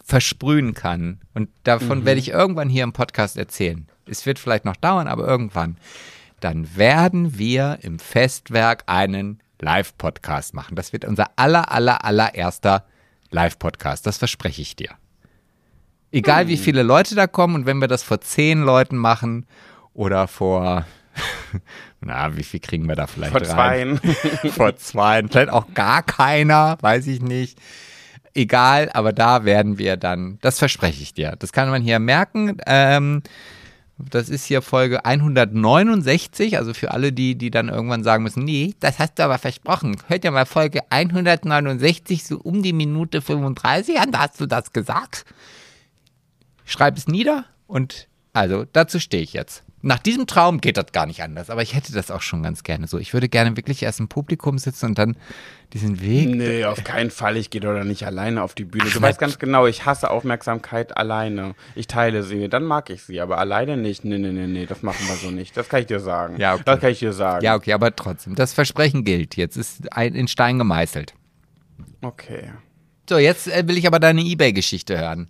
[0.04, 3.88] versprühen kann, und davon werde ich irgendwann hier im Podcast erzählen.
[4.06, 5.78] Es wird vielleicht noch dauern, aber irgendwann.
[6.40, 10.76] Dann werden wir im Festwerk einen Live-Podcast machen.
[10.76, 12.86] Das wird unser aller, aller, allererster
[13.32, 14.06] Live-Podcast.
[14.06, 14.90] Das verspreche ich dir.
[16.12, 19.46] Egal wie viele Leute da kommen und wenn wir das vor zehn Leuten machen
[19.94, 20.86] oder vor,
[22.02, 24.00] na, wie viel kriegen wir da vielleicht Vor rein?
[24.00, 24.00] zweien.
[24.52, 27.60] vor zwei, vielleicht auch gar keiner, weiß ich nicht.
[28.34, 31.36] Egal, aber da werden wir dann, das verspreche ich dir.
[31.40, 32.58] Das kann man hier merken.
[32.66, 33.22] Ähm,
[33.98, 38.74] das ist hier Folge 169, also für alle, die, die dann irgendwann sagen müssen, nee,
[38.82, 39.96] das hast du aber versprochen.
[40.08, 44.74] Hört ja mal Folge 169, so um die Minute 35 an, da hast du das
[44.74, 45.26] gesagt.
[46.66, 49.64] Schreib es nieder und also dazu stehe ich jetzt.
[49.88, 52.64] Nach diesem Traum geht das gar nicht anders, aber ich hätte das auch schon ganz
[52.64, 52.98] gerne so.
[52.98, 55.16] Ich würde gerne wirklich erst im Publikum sitzen und dann
[55.74, 56.30] diesen Weg.
[56.30, 57.38] Nee, auf keinen Fall.
[57.38, 58.86] Ich gehe doch nicht alleine auf die Bühne.
[58.88, 61.54] Ach, du weißt ganz genau, ich hasse Aufmerksamkeit alleine.
[61.76, 64.04] Ich teile sie, dann mag ich sie, aber alleine nicht.
[64.04, 65.56] Nee, nee, nee, nee, das machen wir so nicht.
[65.56, 66.40] Das kann ich dir sagen.
[66.40, 66.64] Ja, okay.
[66.66, 67.46] Das kann ich dir sagen.
[67.46, 69.38] Ja, okay, aber trotzdem, das Versprechen gilt.
[69.38, 71.14] Jetzt ist ein, in Stein gemeißelt.
[72.02, 72.54] Okay.
[73.08, 75.30] So, jetzt äh, will ich aber deine Ebay-Geschichte hören.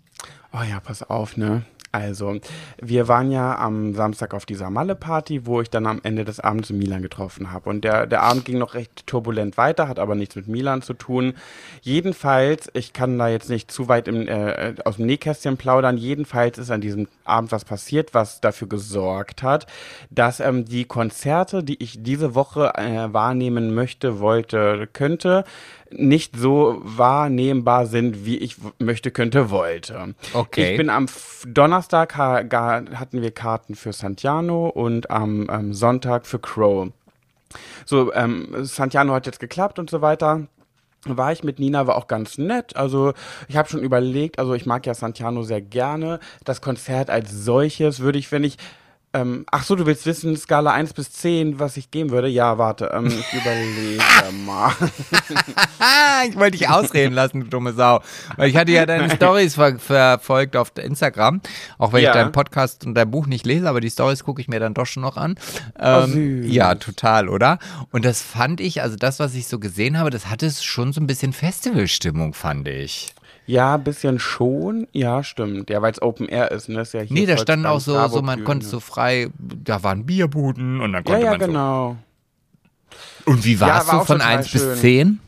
[0.54, 1.66] Oh ja, pass auf, ne?
[1.96, 2.40] Also,
[2.82, 6.70] wir waren ja am Samstag auf dieser Malle-Party, wo ich dann am Ende des Abends
[6.70, 7.70] Milan getroffen habe.
[7.70, 10.94] Und der, der Abend ging noch recht turbulent weiter, hat aber nichts mit Milan zu
[10.94, 11.36] tun.
[11.82, 16.58] Jedenfalls, ich kann da jetzt nicht zu weit im, äh, aus dem Nähkästchen plaudern, jedenfalls
[16.58, 19.66] ist an diesem Abend was passiert, was dafür gesorgt hat,
[20.10, 25.46] dass ähm, die Konzerte, die ich diese Woche äh, wahrnehmen möchte, wollte, könnte,
[25.98, 30.16] nicht so wahrnehmbar sind, wie ich möchte, könnte, wollte.
[30.34, 30.72] Okay.
[30.72, 31.08] Ich bin am
[31.48, 36.90] Donnerstag ha hatten wir Karten für Santiano und am ähm, Sonntag für Crow.
[37.86, 40.48] So, ähm, Santiano hat jetzt geklappt und so weiter.
[41.06, 42.76] War ich mit Nina, war auch ganz nett.
[42.76, 43.14] Also
[43.48, 46.20] ich habe schon überlegt, also ich mag ja Santiano sehr gerne.
[46.44, 48.58] Das Konzert als solches würde ich, wenn ich.
[49.16, 52.28] Ähm, ach so, du willst wissen, Skala 1 bis 10, was ich geben würde?
[52.28, 54.04] Ja, warte, ähm, ich überlege
[54.46, 54.74] mal.
[56.30, 58.02] Ich wollte dich ausreden lassen, du dumme Sau.
[58.38, 61.42] Weil ich hatte ja deine Stories ver verfolgt auf Instagram.
[61.78, 62.10] Auch wenn Ja.
[62.10, 64.74] ich deinen Podcast und dein Buch nicht lese, aber die Stories gucke ich mir dann
[64.74, 65.36] doch schon noch an.
[65.80, 67.60] Ähm, Oh, ja, total, oder?
[67.92, 71.02] Und das fand ich, also das, was ich so gesehen habe, das hatte schon so
[71.02, 73.14] ein bisschen Festivalstimmung, fand ich.
[73.48, 74.88] Ja, bisschen schon.
[74.92, 75.70] Ja, stimmt.
[75.70, 76.82] Ja, weil es Open Air ist, ne?
[76.82, 80.06] Ist ja hier Nee, da standen auch so, so man konnte so frei, da waren
[80.06, 81.48] Bierbuden und dann Ja, konnte ja, man so.
[81.48, 81.98] genau.
[83.26, 84.62] Und wie war es Ja, war so von total 1 schön.
[84.72, 85.20] bis 10?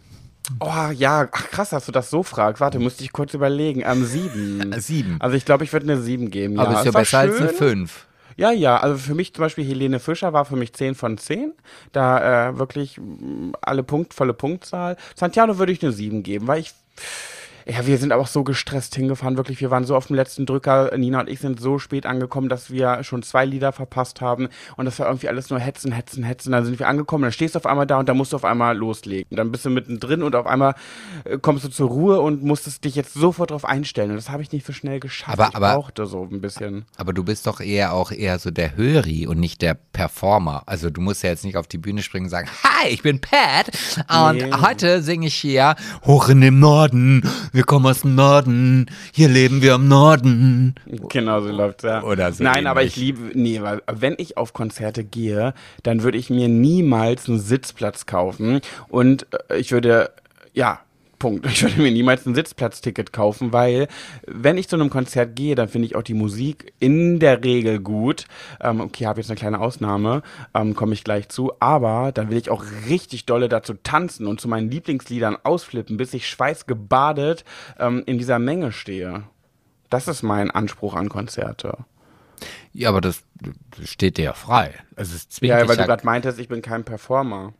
[0.60, 2.62] Oh, ja, ach krass, dass du das so fragst.
[2.62, 3.84] Warte, musste ich kurz überlegen.
[4.06, 4.72] Sieben.
[4.74, 5.18] Äh, sieben.
[5.20, 6.60] Also ich glaube, ich würde eine sieben geben.
[6.60, 7.58] Aber ja, ist ja besser als eine schön.
[7.88, 8.08] 5.
[8.38, 11.54] Ja, ja, also für mich zum Beispiel Helene Fischer war für mich 10 von 10.
[11.92, 14.96] Da äh, wirklich mh, alle Punkt, volle Punktzahl.
[15.16, 16.72] Santiano würde ich eine 7 geben, weil ich.
[17.70, 19.60] Ja, wir sind auch so gestresst hingefahren, wirklich.
[19.60, 20.96] Wir waren so auf dem letzten Drücker.
[20.98, 24.48] Nina und ich sind so spät angekommen, dass wir schon zwei Lieder verpasst haben.
[24.78, 26.54] Und das war irgendwie alles nur hetzen, hetzen, hetzen.
[26.54, 28.46] Dann sind wir angekommen, dann stehst du auf einmal da und dann musst du auf
[28.46, 29.36] einmal loslegen.
[29.36, 30.76] Dann bist du mittendrin und auf einmal
[31.26, 34.12] äh, kommst du zur Ruhe und musstest dich jetzt sofort drauf einstellen.
[34.12, 35.34] Und das habe ich nicht so schnell geschafft.
[35.38, 36.86] Aber- ich aber- brauchte so ein bisschen.
[36.96, 40.64] Aber du bist doch eher auch eher so der Höri und nicht der Performer.
[40.68, 43.20] Also du musst ja jetzt nicht auf die Bühne springen und sagen, hi, ich bin
[43.20, 43.72] Pat
[44.10, 44.52] und Nee.
[44.62, 47.30] heute singe ich hier hoch in dem Norden.
[47.58, 48.86] Wir kommen aus dem Norden.
[49.12, 50.76] Hier leben wir im Norden.
[51.10, 52.04] Genau, so läuft's, ja.
[52.04, 52.98] Oder so Nein, aber ähnlich.
[52.98, 57.40] ich liebe, nee, weil wenn ich auf Konzerte gehe, dann würde ich mir niemals einen
[57.40, 60.12] Sitzplatz kaufen und äh, ich würde,
[60.54, 60.82] ja,
[61.20, 61.46] Punkt.
[61.46, 63.88] Ich würde mir niemals ein Sitzplatzticket kaufen, weil
[64.26, 67.80] wenn ich zu einem Konzert gehe, dann finde ich auch die Musik in der Regel
[67.80, 68.26] gut.
[68.62, 70.22] Ähm, okay, habe jetzt eine kleine Ausnahme,
[70.54, 71.54] ähm, komme ich gleich zu.
[71.60, 76.14] Aber dann will ich auch richtig dolle dazu tanzen und zu meinen Lieblingsliedern ausflippen, bis
[76.14, 77.44] ich schweißgebadet
[77.80, 79.24] ähm, in dieser Menge stehe.
[79.90, 81.78] Das ist mein Anspruch an Konzerte.
[82.74, 83.24] Ja, aber das
[83.84, 84.74] steht dir ja frei.
[84.96, 87.54] Also es zwingt Ja, weil du gerade meintest, ich bin kein Performer.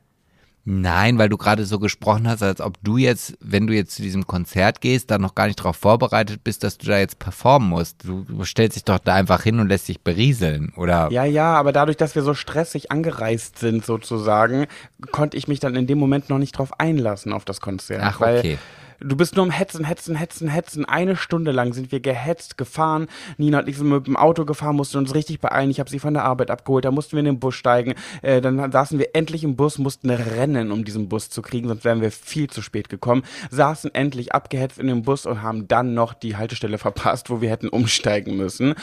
[0.70, 4.02] Nein, weil du gerade so gesprochen hast, als ob du jetzt, wenn du jetzt zu
[4.02, 7.70] diesem Konzert gehst, da noch gar nicht darauf vorbereitet bist, dass du da jetzt performen
[7.70, 8.04] musst.
[8.04, 11.08] Du, du stellst dich doch da einfach hin und lässt dich berieseln, oder?
[11.10, 14.68] Ja, ja, aber dadurch, dass wir so stressig angereist sind sozusagen,
[15.12, 18.02] konnte ich mich dann in dem Moment noch nicht drauf einlassen auf das Konzert.
[18.04, 18.58] Ach, okay.
[19.00, 20.86] Du bist nur am Hetzen, Hetzen, Hetzen, Hetzen.
[20.86, 23.08] Eine Stunde lang sind wir gehetzt, gefahren.
[23.38, 25.70] Nina und ich sind mit dem Auto gefahren, mussten uns richtig beeilen.
[25.70, 26.84] Ich habe sie von der Arbeit abgeholt.
[26.84, 27.94] Da mussten wir in den Bus steigen.
[28.24, 31.86] Äh, dann saßen wir endlich im Bus, mussten rennen, um diesen Bus zu kriegen, sonst
[31.86, 33.22] wären wir viel zu spät gekommen.
[33.52, 37.52] Saßen endlich abgehetzt in dem Bus und haben dann noch die Haltestelle verpasst, wo wir
[37.52, 38.74] hätten umsteigen müssen.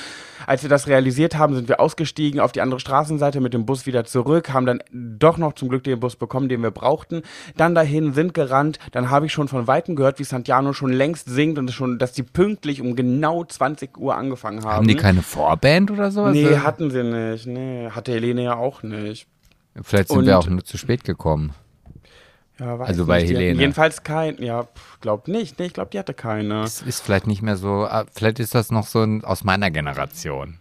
[0.46, 3.86] Als wir das realisiert haben, sind wir ausgestiegen auf die andere Straßenseite mit dem Bus
[3.86, 7.22] wieder zurück, haben dann doch noch zum Glück den Bus bekommen, den wir brauchten.
[7.56, 8.78] Dann dahin sind gerannt.
[8.92, 12.12] Dann habe ich schon von Weitem gehört, wie Santiano schon längst singt und schon, dass
[12.12, 14.72] die pünktlich um genau 20 Uhr angefangen haben.
[14.76, 16.32] Haben die keine Vorband oder sowas?
[16.34, 17.46] Nee, hatten sie nicht.
[17.46, 19.26] Nee, hatte Helene ja auch nicht.
[19.82, 21.52] Vielleicht sind Und- wir auch nur zu spät gekommen.
[22.60, 23.32] Ja, weiß Also bei nicht.
[23.32, 23.60] Helene.
[23.60, 25.58] Jedenfalls kein, ja, pff, glaub nicht.
[25.58, 26.62] Nee, ich glaube, die hatte keine.
[26.62, 29.72] Es ist vielleicht nicht mehr so, ah, vielleicht ist das noch so ein, aus meiner
[29.72, 30.58] Generation,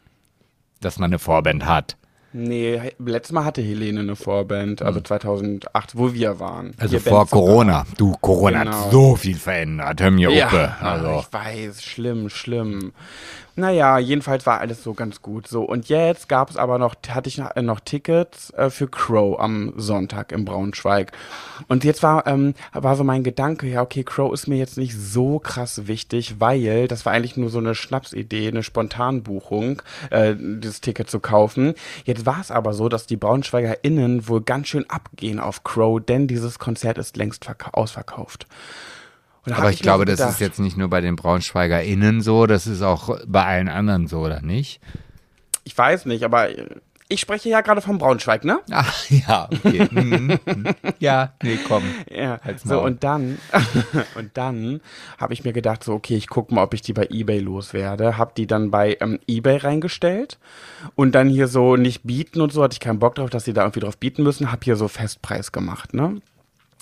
[0.82, 1.96] dass man eine Vorband hat.
[2.34, 6.68] Nee, letztes Mal hatte Helene eine Vorband, also 2008, wo wir waren.
[6.68, 6.74] Hm.
[6.80, 7.46] Also Wir vor Bands sogar.
[7.46, 7.86] Corona.
[7.98, 8.76] Du, Corona Genau.
[8.86, 10.02] hat so viel verändert.
[10.02, 10.74] Hör mir Ja, Uppe.
[10.82, 11.20] Also.
[11.22, 12.92] ich weiß, schlimm, schlimm.
[13.56, 15.46] Naja, jedenfalls war alles so ganz gut.
[15.48, 18.88] So, und jetzt gab es aber noch, hatte ich noch, äh, noch Tickets äh, für
[18.88, 21.12] Crow am Sonntag in Braunschweig.
[21.68, 24.96] Und jetzt war, ähm, war so mein Gedanke, ja, okay, Crow ist mir jetzt nicht
[25.00, 30.82] so krass wichtig, weil das war eigentlich nur so eine Schnapsidee, eine Spontanbuchung, äh, dieses
[30.82, 31.76] Ticket zu kaufen.
[32.06, 36.28] Jetzt war es aber so, dass die BraunschweigerInnen wohl ganz schön abgehen auf Crow, denn
[36.28, 38.48] dieses Konzert ist längst verka- ausverkauft.
[39.46, 42.82] Aber ich mir glaube, das ist jetzt nicht nur bei den BraunschweigerInnen so, das ist
[42.82, 44.80] auch bei allen anderen so, oder nicht?
[45.66, 46.50] Ich weiß nicht, aber
[47.10, 48.60] ich spreche ja gerade vom Braunschweig, ne?
[48.72, 49.88] Ach, ja, okay.
[49.92, 50.68] Mhm, mhm.
[51.00, 51.84] ja, nee, komm.
[52.10, 52.40] Ja.
[52.64, 53.38] So und dann
[54.16, 54.82] und dann
[55.18, 58.18] habe ich mir gedacht, so okay, ich gucke mal, ob ich die bei eBay loswerde.
[58.18, 60.40] Hab die dann bei ähm, eBay reingestellt
[60.96, 63.54] und dann hier so nicht bieten und so hatte ich keinen Bock drauf, dass sie
[63.54, 64.52] da irgendwie drauf bieten müssen.
[64.52, 66.22] Hab hier so Festpreis gemacht, ne?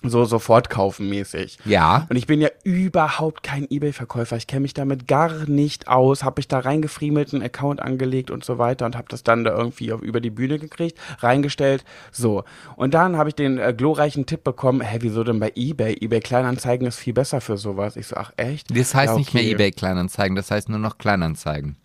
[0.03, 1.59] So sofort kaufen mäßig.
[1.63, 2.07] Ja.
[2.09, 4.35] Und ich bin ja überhaupt kein Ebay-Verkäufer.
[4.35, 6.23] Ich kenne mich damit gar nicht aus.
[6.23, 9.55] Habe ich da reingefriemelt, einen Account angelegt und so weiter und habe das dann da
[9.55, 11.83] irgendwie auf, über die Bühne gekriegt, reingestellt.
[12.11, 12.43] So.
[12.75, 15.97] Und dann habe ich den äh, glorreichen Tipp bekommen, hä, wieso denn bei Ebay?
[16.01, 17.95] Ebay Kleinanzeigen ist viel besser für sowas.
[17.95, 18.75] Ich so, ach echt?
[18.75, 19.51] Das heißt Ja, nicht mehr okay.
[19.53, 21.75] eBay Kleinanzeigen, das heißt nur noch Kleinanzeigen.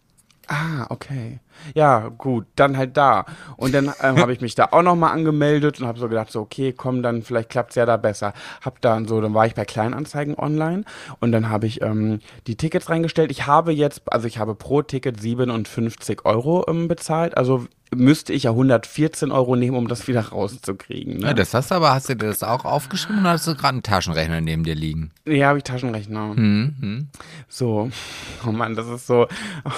[0.48, 1.40] Ah, okay.
[1.74, 3.24] Ja, gut, dann halt da.
[3.57, 6.40] Und dann ähm, habe ich mich da auch nochmal angemeldet und habe so gedacht, so,
[6.40, 8.32] okay, komm, dann vielleicht klappt's ja da besser.
[8.62, 10.84] Hab dann so, dann war ich bei Kleinanzeigen online
[11.20, 13.30] und dann habe ich ähm, die Tickets reingestellt.
[13.30, 17.36] Ich habe jetzt, also ich habe pro Ticket 57 Euro ähm, bezahlt.
[17.36, 21.18] Also müsste ich ja 114 Euro nehmen, um das wieder rauszukriegen.
[21.18, 21.28] Ne?
[21.28, 23.74] Ja, das hast du aber, hast du dir das auch aufgeschrieben oder hast du gerade
[23.74, 25.12] einen Taschenrechner neben dir liegen?
[25.24, 26.34] Ja, habe ich Taschenrechner.
[26.34, 27.09] Mhm.
[27.48, 27.90] So,
[28.46, 29.26] oh Mann, das ist so.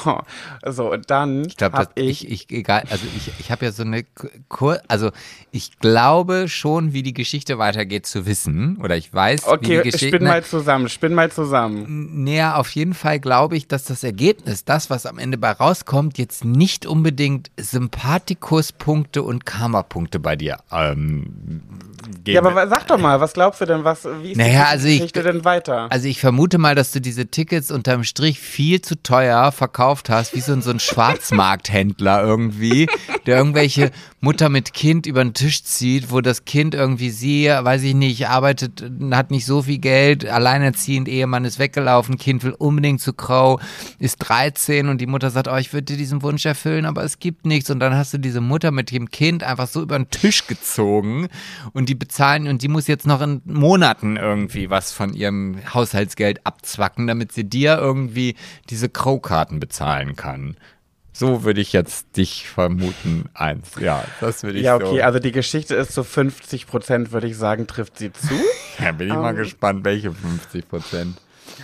[0.04, 0.18] Oh.
[0.66, 3.82] So, und dann Ich glaube, habe ich, ich, egal, also ich, ich habe ja so
[3.82, 4.04] eine
[4.48, 5.10] Kur, also
[5.50, 9.90] ich glaube schon, wie die Geschichte weitergeht zu wissen, oder ich weiß, wie Okay, die
[9.90, 10.16] Geschichte.
[10.16, 12.24] spinn mal zusammen, spinn mal zusammen.
[12.24, 16.18] Naja, auf jeden Fall glaube ich, dass das Ergebnis, das, was am Ende bei rauskommt,
[16.18, 21.26] jetzt nicht unbedingt Sympathikuspunkte und Karma-Punkte bei dir ähm,
[22.32, 24.66] geben Ja, aber sag doch mal, was glaubst du denn, was, wie ist Naja, die
[24.68, 25.86] also ich- Geschichte denn weiter?
[25.90, 30.34] Also ich vermute mal, dass du diese Tickets unterm Strich viel zu teuer verkauft hast,
[30.36, 30.80] wie so ein, so ein
[31.38, 32.88] Schwarzmarkthändler irgendwie,
[33.26, 33.90] der irgendwelche
[34.20, 38.28] Mutter mit Kind über den Tisch zieht, wo das Kind irgendwie sie, weiß ich nicht,
[38.28, 43.60] arbeitet, hat nicht so viel Geld, alleinerziehend, Ehemann ist weggelaufen, Kind will unbedingt zu Crow,
[44.00, 47.20] ist 13 und die Mutter sagt, oh, ich würde dir diesen Wunsch erfüllen, aber es
[47.20, 50.10] gibt nichts und dann hast du diese Mutter mit dem Kind einfach so über den
[50.10, 51.28] Tisch gezogen
[51.72, 56.44] und die bezahlen und die muss jetzt noch in Monaten irgendwie was von ihrem Haushaltsgeld
[56.44, 58.34] abzwacken, damit sie dir irgendwie
[58.68, 60.56] diese Crow-Karten bezahlen kann.
[61.18, 63.28] So würde ich jetzt dich vermuten.
[63.34, 64.86] Eins, ja, das würde ich Ja, so.
[64.86, 68.34] okay, also die Geschichte ist zu 50 Prozent, würde ich sagen, trifft sie zu.
[68.78, 71.16] Ja, bin ich mal gespannt, welche 50 Prozent.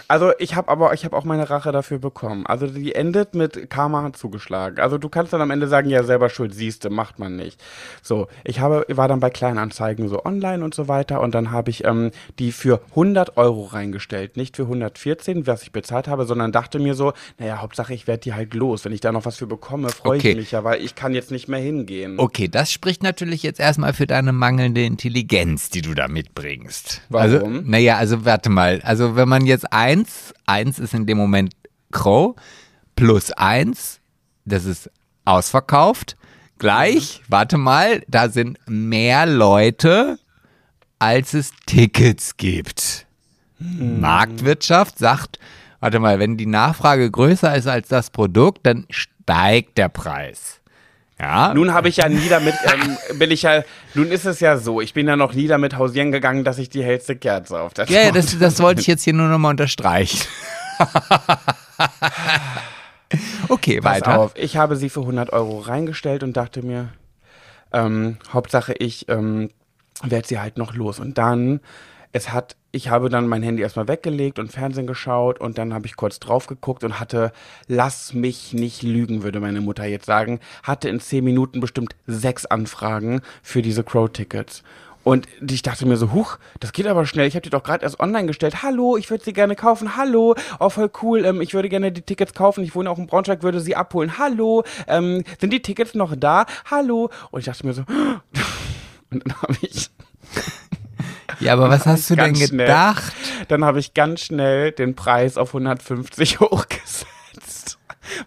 [0.09, 2.47] Also ich habe aber, ich habe auch meine Rache dafür bekommen.
[2.47, 4.81] Also die endet mit Karma hat zugeschlagen.
[4.81, 7.61] Also du kannst dann am Ende sagen, ja selber schuld, siehste, macht man nicht.
[8.03, 11.71] So, ich habe, war dann bei Kleinanzeigen so online und so weiter und dann habe
[11.71, 16.53] ich ähm, die für 100 Euro reingestellt, nicht für 114, was ich bezahlt habe, sondern
[16.53, 18.85] dachte mir so, naja, Hauptsache ich werde die halt los.
[18.85, 20.31] Wenn ich da noch was für bekomme, freue Okay.
[20.31, 22.19] ich mich ja, weil ich kann jetzt nicht mehr hingehen.
[22.19, 27.03] Okay, das spricht natürlich jetzt erstmal für deine mangelnde Intelligenz, die du da mitbringst.
[27.09, 27.25] Warum?
[27.25, 28.81] Also, naja, also warte mal.
[28.85, 31.55] Also wenn man jetzt eins, eins ist in dem Moment
[31.93, 32.35] Crow,
[32.97, 34.01] plus eins,
[34.45, 34.91] das ist
[35.25, 36.17] ausverkauft,
[36.59, 40.19] gleich, warte mal, da sind mehr Leute,
[40.99, 43.07] als es Tickets gibt.
[43.59, 45.39] Marktwirtschaft sagt,
[45.79, 50.61] warte mal, wenn die Nachfrage größer ist als das Produkt, dann steigt der Preis.
[51.25, 51.55] Ja.
[51.55, 53.63] Nun habe ich ja nie damit, ähm, bin ich ja,
[53.95, 56.69] nun ist es ja so, ich bin ja noch nie damit hausieren gegangen, dass ich
[56.69, 59.53] die hellste Kerze auf der Ja, ja, das, das wollte ich jetzt hier nur nochmal
[59.53, 60.21] unterstreichen.
[63.49, 64.19] okay, Pass weiter.
[64.19, 66.91] auf, ich habe sie für 100 Euro reingestellt und dachte mir,
[67.73, 69.49] ähm, Hauptsache ich ähm,
[70.03, 71.01] werde sie halt noch los.
[71.01, 71.61] Und dann,
[72.13, 75.87] es hat, ich habe dann mein Handy erstmal weggelegt und Fernsehen geschaut und dann habe
[75.87, 77.31] ich kurz drauf geguckt und hatte,
[77.69, 82.47] lass mich nicht lügen, würde meine Mutter jetzt sagen, hatte in 10 Minuten bestimmt sechs
[82.47, 84.65] Anfragen für diese Crow-Tickets.
[85.05, 87.29] Und ich dachte mir so, huch, das geht aber schnell.
[87.29, 88.63] Ich habe die doch gerade erst online gestellt.
[88.63, 89.97] Hallo, ich würde sie gerne kaufen.
[89.97, 91.25] Hallo, oh voll cool.
[91.27, 92.65] Ähm, ich würde gerne die Tickets kaufen.
[92.65, 94.19] Ich wohne auch in Braunschweig, würde sie abholen.
[94.19, 96.47] Hallo, ähm, sind die Tickets noch da?
[96.71, 97.11] Hallo.
[97.31, 97.83] Und ich dachte mir so,
[99.11, 99.91] und dann habe ich,
[101.41, 102.67] Ja, aber was hast du denn schnell.
[102.67, 103.13] gedacht?
[103.49, 107.79] dann habe ich ganz schnell den Preis auf 150 hochgesetzt.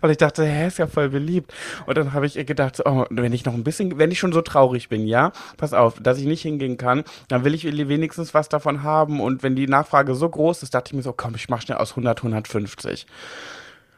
[0.01, 1.53] Weil ich dachte, hä, ist ja voll beliebt.
[1.85, 4.41] Und dann habe ich gedacht, oh, wenn ich noch ein bisschen, wenn ich schon so
[4.41, 8.49] traurig bin, ja, pass auf, dass ich nicht hingehen kann, dann will ich wenigstens was
[8.49, 9.19] davon haben.
[9.21, 11.77] Und wenn die Nachfrage so groß ist, dachte ich mir so, komm, ich mach schnell
[11.77, 13.05] aus 100, 150.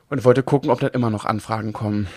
[0.10, 2.08] Und wollte gucken, ob dann immer noch Anfragen kommen.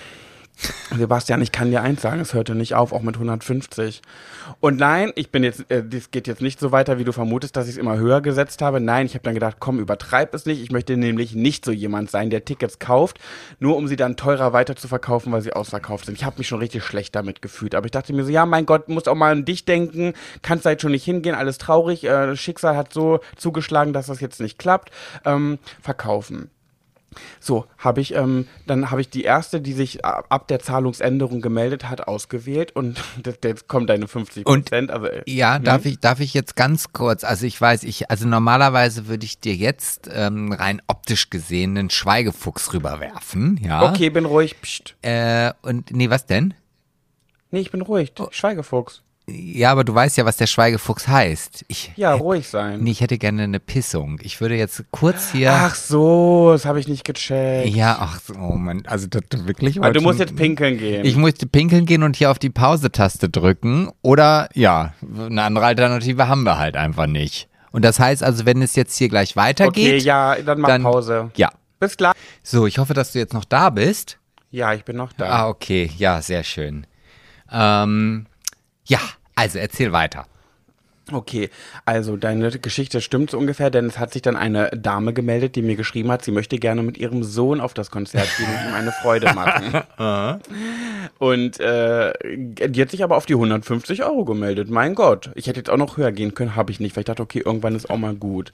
[0.97, 4.03] Sebastian, ich kann dir eins sagen, es hörte nicht auf, auch mit 150.
[4.61, 7.57] Und nein, ich bin jetzt, äh, das geht jetzt nicht so weiter, wie du vermutest,
[7.57, 8.81] dass ich es immer höher gesetzt habe.
[8.81, 10.63] Nein, ich habe dann gedacht, komm, übertreib es nicht.
[10.63, 13.19] Ich möchte nämlich nicht so jemand sein, der Tickets kauft,
[13.59, 16.15] nur um sie dann teurer weiter zu verkaufen, weil sie ausverkauft sind.
[16.15, 17.75] Ich habe mich schon richtig schlecht damit gefühlt.
[17.75, 20.13] Aber ich dachte mir so, ja, mein Gott, musst auch mal an dich denken.
[20.43, 22.05] Kannst halt schon nicht hingehen, alles traurig.
[22.05, 24.91] Äh, Schicksal hat so zugeschlagen, dass das jetzt nicht klappt.
[25.25, 26.51] Ähm, verkaufen.
[27.41, 31.89] So, habe ich, ähm, dann habe ich die erste, die sich ab der Zahlungsänderung gemeldet
[31.89, 33.03] hat, ausgewählt und
[33.45, 34.91] jetzt kommt deine 50 Und- Prozent.
[34.91, 38.27] Also, äh, Ja, darf ich, darf ich jetzt ganz kurz, also ich weiß, ich, also
[38.27, 43.83] normalerweise würde ich dir jetzt ähm, rein optisch gesehen einen Schweigefuchs rüberwerfen, ja.
[43.91, 44.61] okay, bin ruhig.
[44.61, 44.95] Psst.
[45.03, 46.55] Äh, und, nee, was denn?
[47.51, 48.13] Nee, ich bin ruhig.
[48.19, 48.29] Oh.
[48.31, 49.03] Schweigefuchs.
[49.27, 51.65] Ja, aber du weißt ja, was der Schweigefuchs heißt.
[51.69, 52.81] Ich, Ja, ruhig sein.
[52.81, 54.19] nee, ich hätte gerne eine Pissung.
[54.23, 55.53] Ich würde jetzt kurz hier.
[55.53, 57.69] Ach so, das habe ich nicht gecheckt.
[57.69, 59.79] Ja, ach so, oh Mann, also das wirklich.
[59.79, 61.05] Aber du musst jetzt pinkeln gehen.
[61.05, 63.91] Ich musste pinkeln gehen und hier auf die Pause-Taste drücken.
[64.03, 67.49] Oder ja, eine andere Alternative haben wir halt einfach nicht.
[67.71, 70.03] Und das heißt also, wenn es jetzt hier gleich okay, weitergeht.
[70.03, 71.31] ja, dann mach dann- Pause.
[71.37, 71.51] ja.
[71.79, 72.15] Bis gleich.
[72.43, 74.19] So, ich hoffe, dass du jetzt noch da bist.
[74.51, 75.27] Ja, ich bin noch da.
[75.29, 76.87] Ah, okay, ja, sehr schön.
[77.51, 78.27] Ähm,
[78.85, 79.01] ja,
[79.35, 80.27] also erzähl weiter.
[81.13, 81.51] Okay,
[81.85, 85.63] also deine Geschichte stimmt so ungefähr, denn es hat sich dann eine Dame gemeldet, die
[85.63, 88.75] mir geschrieben hat, sie möchte gerne mit ihrem Sohn auf das Konzert gehen und ihm
[88.75, 89.83] eine Freude machen.
[91.19, 94.71] und äh, die hat sich aber auf die 150 Euro gemeldet.
[94.71, 97.07] Mein Gott, ich hätte jetzt auch noch höher gehen können, habe ich nicht, weil ich
[97.07, 98.53] dachte, okay, irgendwann ist auch mal gut.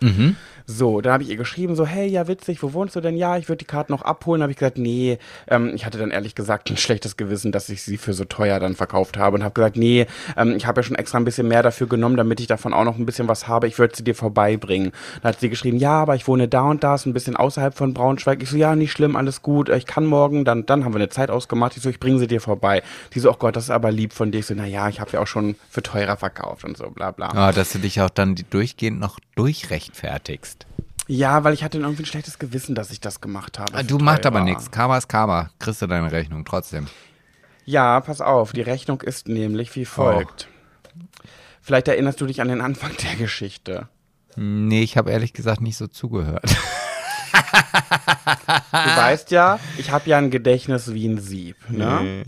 [0.67, 3.17] So, dann habe ich ihr geschrieben, so, hey, ja, witzig, wo wohnst du denn?
[3.17, 4.43] Ja, ich würde die Karten noch abholen.
[4.43, 7.83] habe ich gesagt, nee, ähm, ich hatte dann ehrlich gesagt ein schlechtes Gewissen, dass ich
[7.83, 10.07] sie für so teuer dann verkauft habe und habe gesagt, nee,
[10.37, 12.85] ähm, ich habe ja schon extra ein bisschen mehr dafür genommen, damit ich davon auch
[12.85, 13.69] noch ein bisschen was habe.
[13.69, 14.93] Ich würde sie dir vorbeibringen.
[15.23, 17.75] Dann hat sie geschrieben, ja, aber ich wohne da und da, ist ein bisschen außerhalb
[17.77, 18.43] von Braunschweig.
[18.43, 20.45] Ich so, ja, nicht schlimm, alles gut, ich kann morgen.
[20.45, 21.77] Dann, dann haben wir eine Zeit ausgemacht.
[21.77, 22.83] Ich so, ich bringe sie dir vorbei.
[23.15, 24.41] Die so, oh Gott, das ist aber lieb von dir.
[24.41, 27.11] Ich so, na ja, ich habe ja auch schon für teurer verkauft und so, bla
[27.11, 27.29] bla.
[27.35, 30.67] Ah, dass du dich auch dann durchgehend noch durchrechtfertigst.
[31.07, 33.73] Ja, weil ich hatte irgendwie ein schlechtes Gewissen, dass ich das gemacht habe.
[33.75, 34.71] Ah, Du machst aber nichts.
[34.71, 35.51] Karma ist Karma.
[35.59, 36.87] Kriegst du deine Rechnung trotzdem.
[37.65, 40.49] Ja, pass auf, die Rechnung ist nämlich wie folgt.
[41.69, 43.91] Vielleicht erinnerst du dich an den Anfang der Geschichte.
[44.37, 46.47] Nee, ich habe ehrlich gesagt nicht so zugehört.
[47.89, 51.57] Du weißt ja, ich habe ja ein Gedächtnis wie ein Sieb.
[51.69, 52.25] Ne?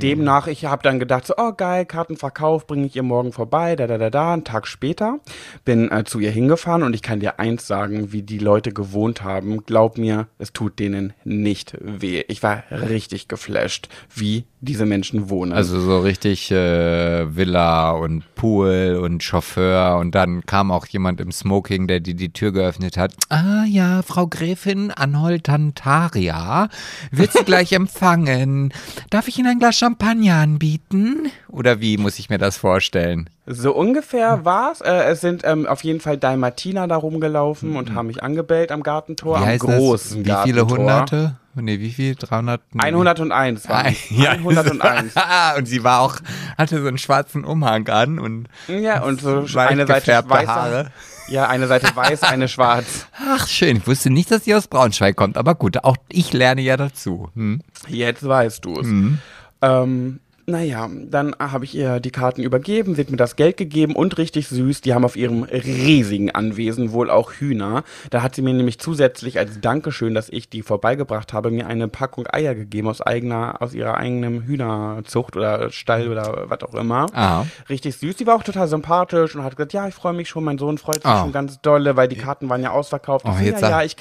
[0.00, 3.86] Demnach, ich habe dann gedacht, so, oh geil, Kartenverkauf, bringe ich ihr morgen vorbei, da
[3.86, 4.32] da da da.
[4.32, 5.20] Einen Tag später
[5.64, 9.22] bin äh, zu ihr hingefahren und ich kann dir eins sagen, wie die Leute gewohnt
[9.22, 9.64] haben.
[9.64, 12.24] Glaub mir, es tut denen nicht weh.
[12.28, 15.52] Ich war richtig geflasht, wie diese Menschen wohnen.
[15.52, 21.32] Also so richtig äh, Villa und Pool und Chauffeur und dann kam auch jemand im
[21.32, 23.14] Smoking, der die die Tür geöffnet hat.
[23.28, 26.68] Ah ja, Frau Gräfin Anholtantaria
[27.10, 28.72] wird Sie gleich empfangen.
[29.10, 31.30] Darf ich Ihnen ein Glas Champagner anbieten?
[31.48, 33.30] Oder wie muss ich mir das vorstellen?
[33.46, 34.80] So ungefähr war's.
[34.80, 38.82] Äh, es sind ähm, auf jeden Fall Dalmatiner da rumgelaufen und haben mich angebellt am
[38.82, 40.40] Gartentor, Wie am heißt großen das?
[40.44, 40.78] Wie viele Gartentor.
[40.78, 41.36] Hunderte?
[41.58, 42.14] Nee, wie viel?
[42.16, 42.60] 300?
[42.74, 42.82] Nee.
[42.82, 45.14] 101 war Ja, 101.
[45.58, 46.16] und sie war auch,
[46.58, 50.92] hatte so einen schwarzen Umhang an und Ja, und so eine Seite gefärbte weiß, Haare.
[51.28, 53.06] Ja, eine Seite weiß, eine schwarz.
[53.18, 53.78] Ach, schön.
[53.78, 57.30] Ich wusste nicht, dass sie aus Braunschweig kommt, aber gut, auch ich lerne ja dazu.
[57.34, 57.62] Hm?
[57.88, 58.86] Jetzt weißt du es.
[58.86, 59.18] Mhm.
[59.62, 63.96] Ähm, naja, dann habe ich ihr die Karten übergeben, sie hat mir das Geld gegeben
[63.96, 67.82] und richtig süß, die haben auf ihrem riesigen Anwesen wohl auch Hühner.
[68.10, 71.88] Da hat sie mir nämlich zusätzlich als Dankeschön, dass ich die vorbeigebracht habe, mir eine
[71.88, 77.06] Packung Eier gegeben aus eigener, aus ihrer eigenen Hühnerzucht oder Stall oder was auch immer.
[77.12, 77.44] Ah.
[77.68, 80.44] Richtig süß, die war auch total sympathisch und hat gesagt, ja, ich freue mich schon,
[80.44, 81.22] mein Sohn freut sich Ah.
[81.22, 83.26] schon ganz dolle, weil die Karten waren ja ausverkauft.
[83.28, 83.96] Oh, ich ja, ja, ich...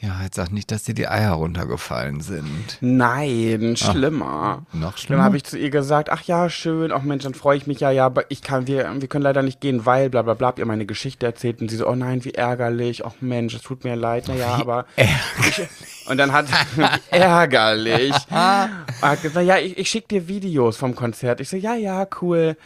[0.00, 0.18] Ja?
[0.22, 2.78] Jetzt sag nicht, dass dir die Eier runtergefallen sind.
[2.80, 4.66] Nein, schlimmer.
[4.72, 5.18] Noch schlimmer?
[5.18, 7.80] Dann habe ich zu ihr gesagt, ach ja, schön, ach Mensch, dann freue ich mich
[7.80, 10.48] ja, ja, aber ich kann, wir, wir können leider nicht gehen, weil, bla bla bla,
[10.48, 13.62] hab ihr meine Geschichte erzählt und sie so, oh nein, wie ärgerlich, ach Mensch, es
[13.62, 14.86] tut mir leid, naja, aber.
[14.96, 16.46] Ich, und dann hat
[16.76, 18.14] wie ärgerlich.
[18.30, 21.40] hat gesagt, ja, ich, ich schicke dir Videos vom Konzert.
[21.40, 22.56] Ich so, ja, ja, cool.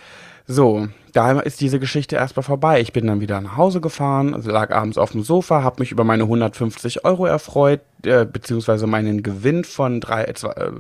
[0.46, 2.80] So, da ist diese Geschichte erstmal vorbei.
[2.80, 6.04] Ich bin dann wieder nach Hause gefahren, lag abends auf dem Sofa, habe mich über
[6.04, 10.70] meine 150 Euro erfreut, äh, beziehungsweise meinen Gewinn von drei, äh, zwei, äh,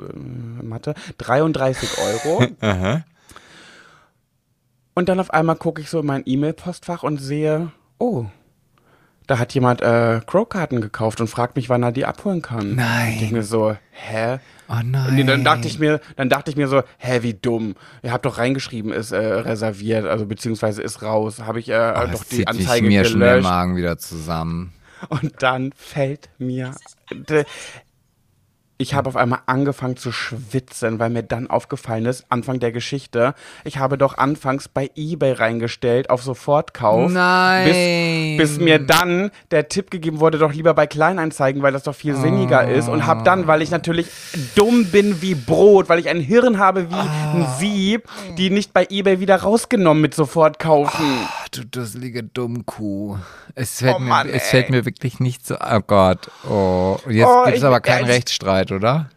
[0.62, 2.46] Mathe, 33 Euro.
[4.94, 8.26] Und dann auf einmal gucke ich so in mein E-Mail-Postfach und sehe, oh,
[9.26, 12.74] da hat jemand äh, Crow-Karten gekauft und fragt mich, wann er die abholen kann.
[12.74, 13.12] Nein.
[13.12, 14.40] Ich denke mir so, hä?
[14.72, 15.16] Oh nein.
[15.16, 17.74] Nee, dann dachte ich mir, dann dachte ich mir so, hä, wie dumm.
[18.04, 21.40] Ihr habt doch reingeschrieben, ist äh, reserviert, also beziehungsweise ist raus.
[21.40, 23.48] Habe ich äh, Oh, doch die Anzeige sich mir schon der gelöscht.
[23.48, 24.72] Magen wieder zusammen.
[25.08, 26.72] Und dann fällt mir.
[28.80, 33.34] Ich habe auf einmal angefangen zu schwitzen, weil mir dann aufgefallen ist, Anfang der Geschichte,
[33.62, 37.12] ich habe doch anfangs bei eBay reingestellt auf Sofortkauf.
[37.12, 38.38] Nein.
[38.38, 41.94] Bis, bis mir dann der Tipp gegeben wurde, doch lieber bei Kleinanzeigen, weil das doch
[41.94, 42.88] viel sinniger ist.
[42.88, 44.06] Und habe dann, weil ich natürlich
[44.54, 48.08] dumm bin wie Brot, weil ich ein Hirn habe wie ein Sieb,
[48.38, 51.04] die nicht bei eBay wieder rausgenommen mit Sofortkaufen.
[51.22, 53.18] Ach, du dusselige Dummkuh.
[53.54, 54.50] Es fällt, Oh mir, Mann, es ey.
[54.50, 55.56] fällt mir wirklich nicht so.
[55.60, 56.30] Oh Gott.
[56.48, 56.98] Oh.
[57.04, 59.10] Und jetzt Oh, gibt es aber keinen Rechtsstreit, oder?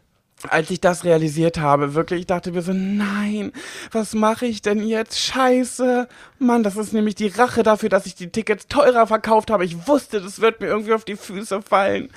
[0.50, 3.54] als ich das realisiert habe, wirklich, ich dachte mir so, nein,
[3.94, 5.18] was mache ich denn jetzt?
[5.18, 6.10] Scheiße.
[6.38, 9.64] Mann, das ist nämlich die Rache dafür, dass ich die Tickets teurer verkauft habe.
[9.64, 12.10] Ich wusste, das wird mir irgendwie auf die Füße fallen.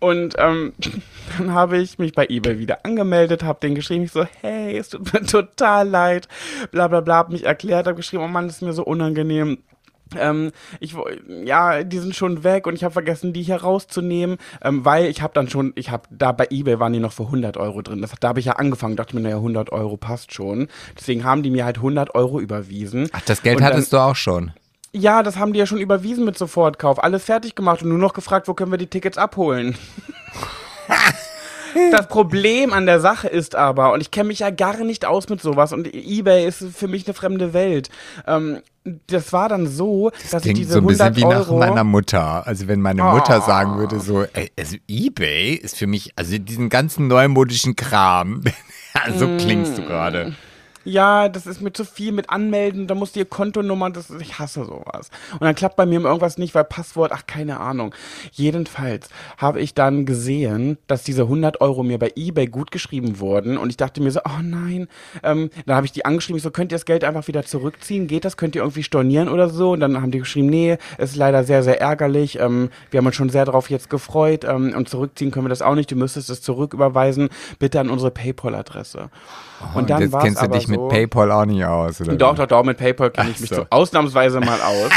[0.00, 0.72] Und ähm,
[1.38, 4.88] dann habe ich mich bei eBay wieder angemeldet, habe denen geschrieben, ich so, hey, es
[4.88, 6.26] tut mir total leid,
[6.72, 9.58] bla bla bla, hab mich erklärt, habe geschrieben, oh Mann, das ist mir so unangenehm.
[10.18, 10.96] Ähm, ich
[11.44, 15.22] ja, die sind schon weg und ich habe vergessen, die hier rauszunehmen, ähm, weil ich
[15.22, 18.00] habe dann schon, ich habe da bei eBay waren die noch für 100 Euro drin.
[18.02, 20.66] Das, da habe ich ja angefangen, dachte mir, naja, 100 Euro passt schon.
[20.98, 23.08] Deswegen haben die mir halt 100 Euro überwiesen.
[23.12, 24.50] Ach, das Geld Und dann- hattest du auch schon.
[24.92, 27.02] Ja, das haben die ja schon überwiesen mit Sofortkauf.
[27.02, 29.76] Alles fertig gemacht und nur noch gefragt, wo können wir die Tickets abholen.
[31.92, 35.28] Das Problem an der Sache ist aber, und ich kenne mich ja gar nicht aus
[35.28, 37.90] mit sowas, und eBay ist für mich eine fremde Welt.
[38.26, 38.58] Ähm,
[39.06, 41.58] das war dann so, dass ich diese so ein bisschen 100 wie nach Euro.
[41.58, 42.44] meiner Mutter.
[42.44, 43.12] Also wenn meine Oh.
[43.12, 48.42] Mutter sagen würde so, ey, also Ebay ist für mich, also diesen ganzen neumodischen Kram.
[49.16, 50.34] so klingst du gerade.
[50.84, 54.38] Ja, das ist mir zu viel mit Anmelden, da musst du ihr Kontonummer, das ich
[54.38, 55.10] hasse sowas.
[55.32, 57.94] Und dann klappt bei mir irgendwas nicht, weil Passwort, ach, keine Ahnung.
[58.32, 63.58] Jedenfalls habe ich dann gesehen, dass diese 100 Euro mir bei Ebay gut geschrieben wurden
[63.58, 64.88] und ich dachte mir so, oh nein.
[65.22, 68.06] Ähm, dann habe ich die angeschrieben, ich so, könnt ihr das Geld einfach wieder zurückziehen?
[68.06, 68.38] Geht das?
[68.38, 69.72] Könnt ihr irgendwie stornieren oder so?
[69.72, 72.38] Und dann haben die geschrieben, nee, es ist leider sehr, sehr ärgerlich.
[72.40, 75.60] Ähm, wir haben uns schon sehr darauf jetzt gefreut ähm, und zurückziehen können wir das
[75.60, 75.90] auch nicht.
[75.90, 77.28] Du müsstest es zurücküberweisen,
[77.58, 79.10] bitte an unsere Paypal-Adresse.
[79.74, 82.16] und dann kennst du aber dich mit so, PayPal auch nicht aus, oder?
[82.16, 83.56] doch, doch, doch, mit PayPal kenne ich mich so.
[83.56, 84.90] so ausnahmsweise mal aus.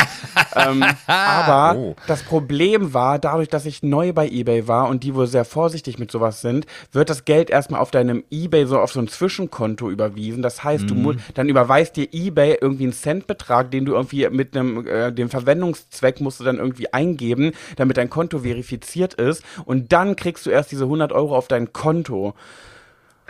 [0.56, 1.96] ähm, aber Oh.
[2.08, 6.00] das Problem war, dadurch, dass ich neu bei eBay war und die wohl sehr vorsichtig
[6.00, 9.90] mit sowas sind, wird das Geld erstmal auf deinem eBay so auf so ein Zwischenkonto
[9.90, 10.42] überwiesen.
[10.44, 11.02] Das heißt, du Mhm.
[11.02, 15.30] musst, dann überweist dir eBay irgendwie einen Centbetrag, den du irgendwie mit einem, äh, dem
[15.30, 19.44] Verwendungszweck musst du dann irgendwie eingeben, damit dein Konto verifiziert ist.
[19.66, 22.34] Und dann kriegst du erst diese 100 Euro auf dein Konto.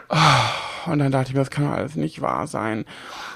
[0.09, 2.85] Oh, und dann dachte ich mir, das kann alles nicht wahr sein.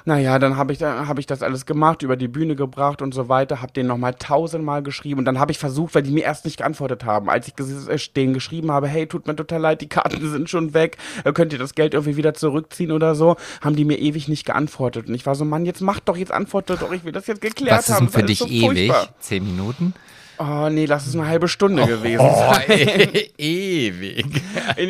[0.05, 3.29] Naja, dann habe ich, hab ich das alles gemacht, über die Bühne gebracht und so
[3.29, 6.45] weiter, habe denen nochmal tausendmal geschrieben und dann habe ich versucht, weil die mir erst
[6.45, 9.89] nicht geantwortet haben, als ich äh, denen geschrieben habe, hey, tut mir total leid, die
[9.89, 13.75] Karten sind schon weg, äh, könnt ihr das Geld irgendwie wieder zurückziehen oder so, haben
[13.75, 16.81] die mir ewig nicht geantwortet und ich war so, Mann, jetzt macht doch, jetzt antwortet
[16.81, 18.07] doch, ich will das jetzt geklärt Was ist haben.
[18.07, 18.93] denn für dich so ewig?
[19.19, 19.93] Zehn Minuten?
[20.39, 22.63] Oh nee, lass es eine halbe Stunde gewesen Oh, sein.
[23.37, 24.25] ewig.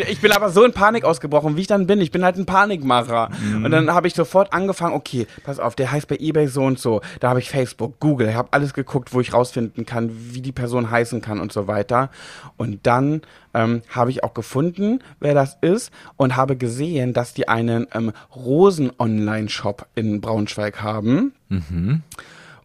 [0.10, 2.02] Ich bin aber so in Panik ausgebrochen, wie ich dann bin.
[2.02, 3.30] Ich bin halt ein Panikmacher.
[3.64, 6.80] Und dann habe ich sofort angefangen, okay, pass auf, der heißt bei eBay so und
[6.80, 7.02] so.
[7.20, 10.92] Da habe ich Facebook, Google, habe alles geguckt, wo ich rausfinden kann, wie die Person
[10.92, 12.10] heißen kann und so weiter.
[12.58, 13.22] Und dann
[13.54, 18.12] ähm, habe ich auch gefunden, wer das ist und habe gesehen, dass die einen ähm,
[18.36, 21.34] Rosen-Online-Shop in Braunschweig haben.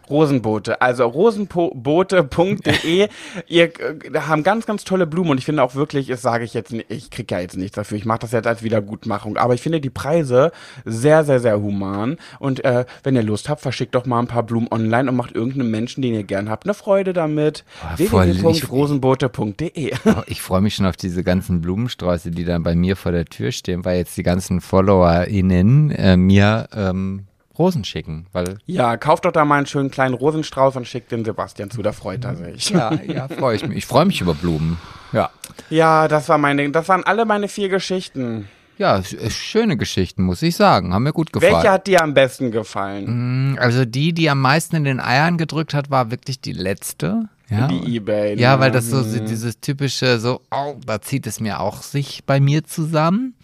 [0.08, 3.08] Rosenboote, also rosenboote.de.
[3.48, 6.54] Ihr äh, haben ganz, ganz tolle Blumen und ich finde auch wirklich, das sage ich
[6.54, 9.54] jetzt nicht, ich kriege ja jetzt nichts dafür, ich mache das jetzt als Wiedergutmachung, aber
[9.54, 10.52] ich finde die Preise
[10.84, 12.16] sehr, sehr, sehr human.
[12.38, 15.34] Und äh, wenn ihr Lust habt, verschickt doch mal ein paar Blumen online und macht
[15.34, 17.64] irgendeinem Menschen, den ihr gern habt, eine Freude damit.
[17.82, 22.96] Oh, www.rosenboote.de Oh, Ich freue mich schon auf diese ganzen Blumensträuße, die dann bei mir
[22.96, 27.24] vor der Tür stehen, weil jetzt die ganzen FollowerInnen äh, mir ähm,
[27.58, 31.24] Rosen schicken, weil Ja, kauft doch da mal einen schönen kleinen Rosenstrauß und schickt den
[31.24, 32.70] Sebastian zu, da freut er sich.
[32.70, 33.78] ja, ja, freue ich mich.
[33.78, 34.78] Ich freue mich über Blumen.
[35.12, 35.30] Ja.
[35.70, 38.48] Ja, das war meine, das waren alle meine vier Geschichten.
[38.78, 40.92] Ja, sch- schöne Geschichten, muss ich sagen.
[40.92, 41.54] Haben mir gut gefallen.
[41.54, 43.52] Welche hat dir am besten gefallen?
[43.54, 47.28] Mm, Also die, die am meisten in den Eiern gedrückt hat, war wirklich die letzte.
[47.48, 48.34] Ja, Die Ebay.
[48.38, 48.60] ja ne?
[48.60, 52.38] weil das so so dieses typische, so, oh, da zieht es mir auch sich bei
[52.40, 53.34] mir zusammen.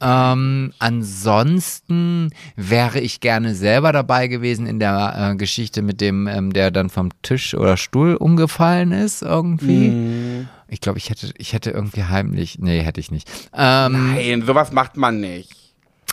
[0.00, 6.52] Ähm, ansonsten wäre ich gerne selber dabei gewesen in der äh, Geschichte mit dem, ähm,
[6.52, 9.88] der dann vom Tisch oder Stuhl umgefallen ist irgendwie.
[9.88, 10.48] Mhm.
[10.68, 13.30] Ich glaube, ich hätte, ich hätte irgendwie heimlich, nee, hätte ich nicht.
[13.54, 15.54] Ähm, Nein, sowas macht man nicht.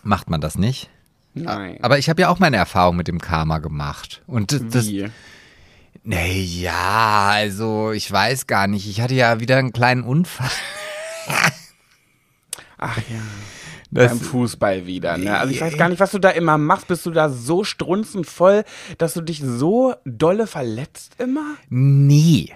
[0.03, 0.89] macht man das nicht?
[1.33, 1.77] Nein.
[1.81, 4.21] Aber ich habe ja auch meine Erfahrung mit dem Karma gemacht.
[4.27, 5.09] Und das, das Wie?
[6.03, 8.87] nee, ja, also ich weiß gar nicht.
[8.87, 10.49] Ich hatte ja wieder einen kleinen Unfall.
[12.77, 13.21] Ach ja.
[13.93, 15.37] Das, Beim Fußball wieder, ne?
[15.37, 16.87] Also ich weiß gar nicht, was du da immer machst.
[16.87, 18.63] Bist du da so strunzend voll,
[18.97, 21.55] dass du dich so dolle verletzt immer?
[21.69, 22.51] nee,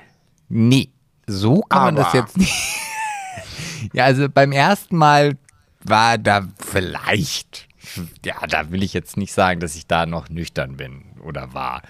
[0.49, 0.89] nee.
[1.27, 2.53] So kann man das Aber- jetzt nicht.
[3.93, 5.37] ja, also beim ersten Mal
[5.83, 7.67] war da vielleicht,
[8.25, 11.81] ja, da will ich jetzt nicht sagen, dass ich da noch nüchtern bin oder war.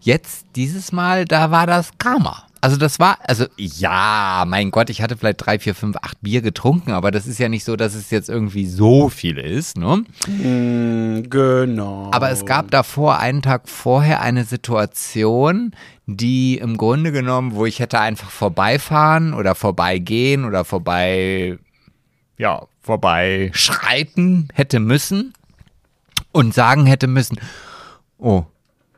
[0.00, 2.45] Jetzt, dieses Mal, da war das Karma.
[2.66, 6.42] Also das war, also ja, mein Gott, ich hatte vielleicht drei, vier, fünf, acht Bier
[6.42, 10.04] getrunken, aber das ist ja nicht so, dass es jetzt irgendwie so viel ist, ne?
[10.26, 12.10] Hm, genau.
[12.12, 17.78] Aber es gab davor, einen Tag vorher, eine Situation, die im Grunde genommen, wo ich
[17.78, 21.58] hätte einfach vorbeifahren oder vorbeigehen oder vorbei,
[22.36, 25.34] ja, vorbei schreiten hätte müssen
[26.32, 27.38] und sagen hätte müssen,
[28.18, 28.42] oh,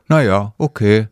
[0.08, 1.08] naja, okay,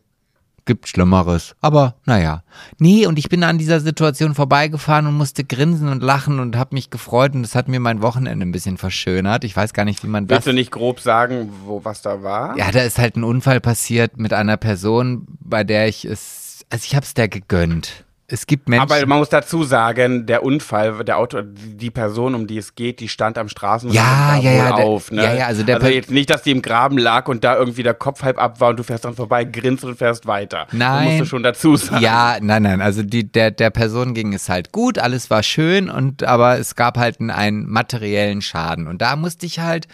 [0.67, 2.43] gibt Schlimmeres, aber naja.
[2.77, 6.75] Nee, und ich bin an dieser Situation vorbeigefahren und musste grinsen und lachen und habe
[6.75, 9.43] mich gefreut und das hat mir mein Wochenende ein bisschen verschönert.
[9.43, 12.21] Ich weiß gar nicht, wie man das Willst du nicht grob sagen, wo was da
[12.21, 12.55] war?
[12.57, 16.83] ja, da ist halt ein Unfall passiert mit einer Person, bei der ich es, also
[16.85, 18.03] ich habe es der gegönnt.
[18.29, 18.91] Es gibt Menschen.
[18.91, 22.99] Aber man muss dazu sagen, der Unfall, der Auto, die Person, um die es geht,
[22.99, 25.11] die stand am Straßenrand Ja, und ja, ja, wohl der- auf.
[25.11, 25.23] Ne?
[25.23, 27.83] ja, ja, also der also jetzt nicht, dass die im Graben lag und da irgendwie
[27.83, 30.67] der Kopf halb ab war und du fährst dran vorbei, grinst und fährst weiter.
[30.73, 31.05] Nein.
[31.07, 32.03] Musst du schon dazu sagen.
[32.03, 35.89] Ja, nein, nein, also die, der, der Person ging es halt gut, alles war schön
[35.89, 38.87] und aber es gab halt einen, einen materiellen Schaden.
[38.87, 39.87] Und da musste ich halt,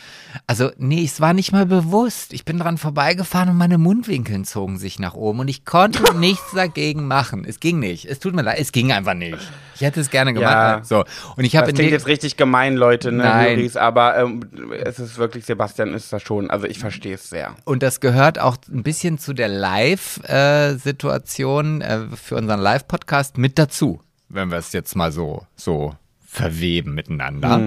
[0.47, 2.34] also nee, es war nicht mal bewusst.
[2.34, 6.51] Ich bin dran vorbeigefahren und meine Mundwinkeln zogen sich nach oben und ich konnte nichts
[6.55, 7.45] dagegen machen.
[7.47, 8.05] Es ging nicht.
[8.05, 9.38] Es tut mir leid, es ging einfach nicht.
[9.76, 10.51] Ich hätte es gerne gemacht.
[10.51, 10.82] Ja.
[10.84, 11.03] So.
[11.36, 13.57] Und ich habe Das in klingt jetzt richtig gemein, Leute, ne, Nein.
[13.57, 14.45] Juris, aber ähm,
[14.84, 17.53] es ist wirklich, Sebastian ist da schon, also ich verstehe es sehr.
[17.65, 23.99] Und das gehört auch ein bisschen zu der Live-Situation äh, für unseren Live-Podcast mit dazu,
[24.30, 25.93] wenn wir es jetzt mal so, so
[26.26, 27.59] verweben miteinander.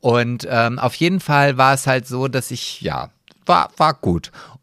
[0.00, 3.10] Und ähm, auf jeden Fall war es halt so, dass ich, ja,
[3.46, 4.30] war, war gut.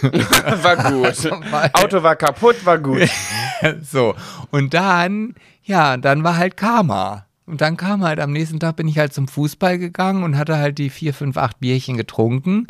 [0.00, 1.30] War gut.
[1.50, 3.08] Weil- Auto war kaputt, war gut.
[3.82, 4.14] so.
[4.52, 7.26] Und dann, ja, dann war halt Karma.
[7.46, 10.58] Und dann kam halt am nächsten Tag bin ich halt zum Fußball gegangen und hatte
[10.58, 12.66] halt die vier, fünf, acht Bierchen getrunken.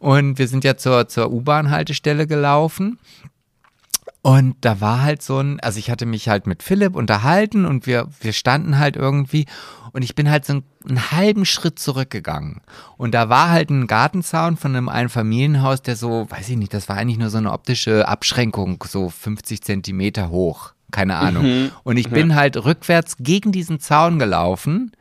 [0.00, 2.98] Und wir sind ja zur, zur U-Bahn-Haltestelle gelaufen.
[4.22, 7.86] Und da war halt so ein, also ich hatte mich halt mit Philipp unterhalten und
[7.86, 9.46] wir, wir standen halt irgendwie
[9.96, 12.60] und ich bin halt so einen, einen halben Schritt zurückgegangen.
[12.98, 16.90] Und da war halt ein Gartenzaun von einem Einfamilienhaus, der so, weiß ich nicht, das
[16.90, 20.74] war eigentlich nur so eine optische Abschränkung, so 50 Zentimeter hoch.
[20.90, 21.70] Keine Ahnung.
[21.82, 24.92] Und ich bin halt rückwärts gegen diesen Zaun gelaufen.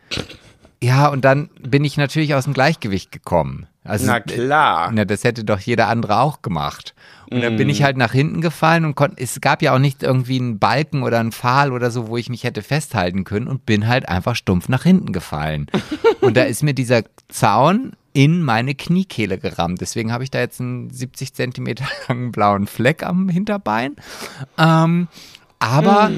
[0.82, 3.68] Ja, und dann bin ich natürlich aus dem Gleichgewicht gekommen.
[3.84, 4.92] Also, Na klar.
[4.94, 6.96] na, das hätte doch jeder andere auch gemacht.
[7.30, 10.04] Und dann bin ich halt nach hinten gefallen und konnte, es gab ja auch nicht
[10.04, 13.66] irgendwie einen Balken oder einen Pfahl oder so, wo ich mich hätte festhalten können und
[13.66, 15.68] bin halt einfach stumpf nach hinten gefallen.
[16.22, 19.82] und da ist mir dieser Zaun in meine Kniekehle gerammt.
[19.82, 23.96] Deswegen habe ich da jetzt einen 70 Zentimeter langen blauen Fleck am Hinterbein.
[24.58, 25.08] Ähm,
[25.60, 26.12] aber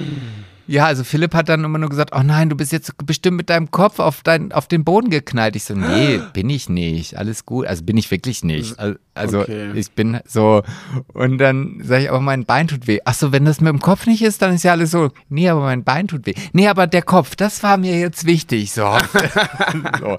[0.67, 3.49] ja, also Philipp hat dann immer nur gesagt, oh nein, du bist jetzt bestimmt mit
[3.49, 5.55] deinem Kopf auf, dein, auf den Boden geknallt.
[5.55, 7.17] Ich so, nee, bin ich nicht.
[7.17, 7.65] Alles gut.
[7.67, 8.77] Also bin ich wirklich nicht.
[8.79, 9.71] Al- Also Okay.
[9.73, 10.63] ich bin so.
[11.13, 12.99] Und dann sage ich, aber mein Bein tut weh.
[13.05, 15.09] Ach so, wenn das mit dem Kopf nicht ist, dann ist ja alles so.
[15.29, 16.33] Nee, aber mein Bein tut weh.
[16.53, 18.71] Nee, aber der Kopf, das war mir jetzt wichtig.
[18.71, 18.81] So.
[19.99, 20.17] so.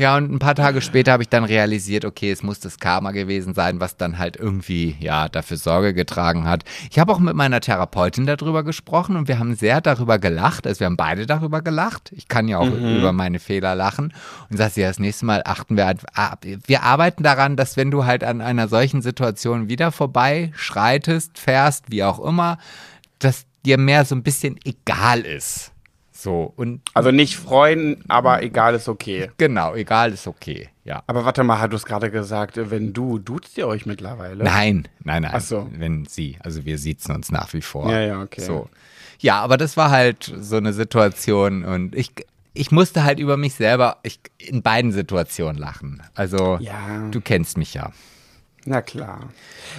[0.00, 3.10] Ja, und ein paar Tage später habe ich dann realisiert, okay, es muss das Karma
[3.10, 6.62] gewesen sein, was dann halt irgendwie, ja, dafür Sorge getragen hat.
[6.88, 10.68] Ich habe auch mit meiner Therapeutin darüber gesprochen und wir haben sehr darüber gelacht.
[10.68, 12.12] Also wir haben beide darüber gelacht.
[12.12, 14.14] Ich kann ja auch über meine Fehler lachen.
[14.48, 17.76] Und sagte sie, ja, das nächste Mal achten wir, halt- ah, wir arbeiten daran, dass
[17.76, 22.58] wenn du halt an einer solchen Situation wieder vorbeischreitest, fährst, wie auch immer,
[23.18, 25.72] dass dir mehr so ein bisschen egal ist.
[26.20, 29.30] So, und Also nicht freuen, aber egal ist okay.
[29.36, 31.04] genau, egal ist okay, ja.
[31.06, 34.42] Aber warte mal, hat du es gerade gesagt, wenn du, duzt ihr euch mittlerweile?
[34.42, 35.30] Nein, nein, nein.
[35.32, 35.68] Ach so.
[35.70, 37.88] Wenn sie, also wir siezen uns nach wie vor.
[37.88, 38.40] Ja, ja, okay.
[38.40, 38.68] So.
[39.20, 42.10] Ja, aber das war halt so eine Situation und ich,
[42.52, 46.02] ich musste halt über mich selber ich, in beiden Situationen lachen.
[46.16, 47.06] Also, Ja.
[47.12, 47.92] du kennst mich ja.
[48.70, 49.20] Na klar.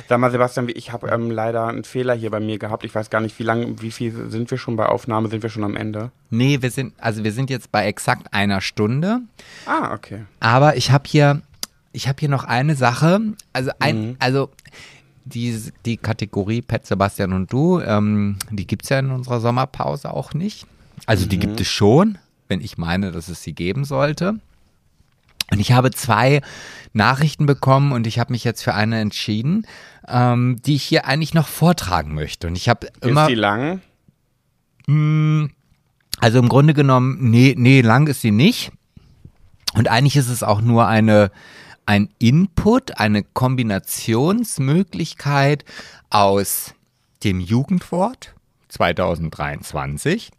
[0.07, 2.83] Sag mal, Sebastian, ich habe ähm, leider einen Fehler hier bei mir gehabt.
[2.85, 5.29] Ich weiß gar nicht, wie lange, wie viel sind wir schon bei Aufnahme?
[5.29, 6.09] Sind wir schon am Ende?
[6.31, 9.19] Nee, wir sind, also wir sind jetzt bei exakt einer Stunde,
[9.67, 10.23] Ah, okay.
[10.39, 11.41] aber ich habe hier,
[11.91, 13.21] ich habe hier noch eine Sache.
[13.53, 14.49] Also ein, also
[15.25, 20.11] die, die Kategorie Pet Sebastian und du, ähm, die gibt es ja in unserer Sommerpause
[20.11, 20.65] auch nicht.
[21.05, 22.17] Also die gibt es schon,
[22.47, 24.39] wenn ich meine, dass es sie geben sollte.
[25.51, 26.41] Und ich habe zwei
[26.93, 29.67] Nachrichten bekommen und ich habe mich jetzt für eine entschieden,
[30.07, 32.47] ähm, die ich hier eigentlich noch vortragen möchte.
[32.47, 33.23] Und ich habe immer.
[33.23, 33.81] Ist die lang?
[36.19, 38.71] Also im Grunde genommen, nee, nee, lang ist sie nicht.
[39.73, 41.31] Und eigentlich ist es auch nur eine,
[41.85, 45.63] ein Input, eine Kombinationsmöglichkeit
[46.09, 46.73] aus
[47.23, 48.33] dem Jugendwort
[48.69, 50.31] 2023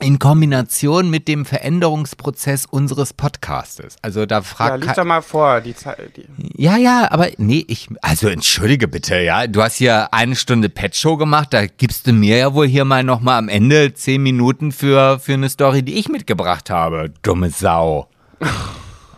[0.00, 3.96] in Kombination mit dem Veränderungsprozess unseres Podcastes.
[4.02, 5.60] Also da Ja, fragt lies doch mal vor.
[5.62, 5.98] Die Zeit,
[6.36, 11.16] ja, ja, aber nee, ich, also entschuldige bitte, ja, du hast hier eine Stunde Pet-Show
[11.16, 15.18] gemacht, da gibst du mir ja wohl hier mal nochmal am Ende zehn Minuten für,
[15.18, 17.12] für eine Story, die ich mitgebracht habe.
[17.22, 18.08] Dumme Sau.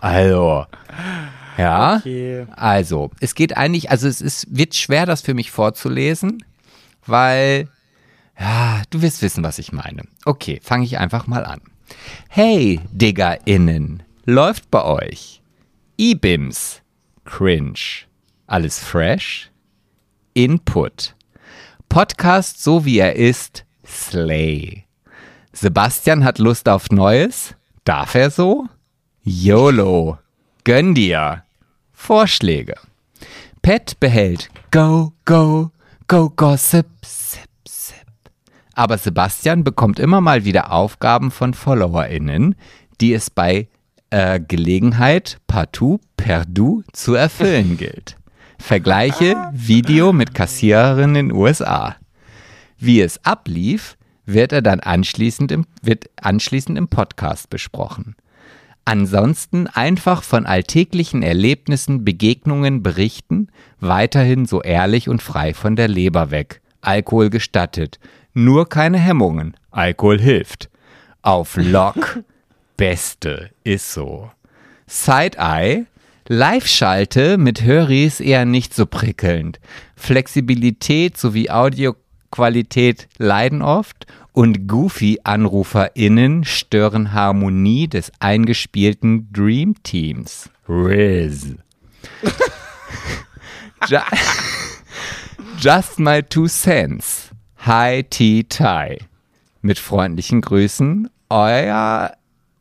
[0.01, 0.65] Also,
[1.57, 1.97] ja.
[1.97, 2.47] Okay.
[2.55, 6.45] Also, es geht eigentlich, also es ist, wird schwer, das für mich vorzulesen,
[7.05, 7.69] weil,
[8.39, 10.03] ja, du wirst wissen, was ich meine.
[10.25, 11.61] Okay, fange ich einfach mal an.
[12.29, 15.43] Hey, DiggerInnen, läuft bei euch?
[15.97, 16.83] E-Bims,
[17.25, 18.05] cringe,
[18.47, 19.51] alles fresh?
[20.35, 21.17] Input,
[21.89, 24.85] Podcast so wie er ist, slay.
[25.53, 27.55] Sebastian hat Lust auf Neues?
[27.85, 28.67] Darf er so?
[29.23, 30.19] YOLO,
[30.65, 31.43] gönn dir.
[31.93, 32.75] Vorschläge.
[33.63, 35.73] Pet behält Go, Go,
[36.07, 37.48] Go, Gossip, Sip, Sip.
[38.79, 42.55] Aber Sebastian bekommt immer mal wieder Aufgaben von FollowerInnen,
[43.01, 43.67] die es bei
[44.11, 48.17] äh, Gelegenheit partout perdu zu erfüllen gilt.
[48.57, 51.97] Vergleiche Video mit Kassiererin in USA.
[52.79, 58.15] Wie es ablief, wird er dann anschließend im, wird anschließend im Podcast besprochen.
[58.85, 63.49] Ansonsten einfach von alltäglichen Erlebnissen, Begegnungen berichten,
[63.81, 66.61] weiterhin so ehrlich und frei von der Leber weg.
[66.81, 67.99] Alkohol gestattet.
[68.35, 69.57] Nur keine Hemmungen.
[69.71, 70.69] Alkohol hilft.
[71.23, 72.21] Auf Lock.
[72.77, 74.31] Beste ist so.
[74.87, 75.87] Side-Eye.
[76.29, 79.59] Live-Schalte mit Höris eher nicht so prickelnd.
[79.97, 90.51] Flexibilität sowie Audioqualität leiden oft und Goofy-AnruferInnen stören Harmonie des eingespielten Dream Teams.
[90.69, 91.55] Riz.
[93.89, 94.01] Ju-
[95.61, 97.28] Just my two cents.
[97.69, 98.97] High Tea Tie.
[99.61, 102.13] Mit freundlichen Grüßen, euer,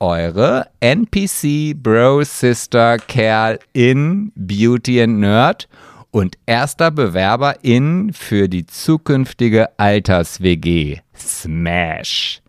[0.01, 5.69] eure NPC Bro Sister Kerl in Beauty and Nerd
[6.11, 10.99] und erster Bewerber in für die zukünftige Alters-WG.
[11.15, 12.41] Smash.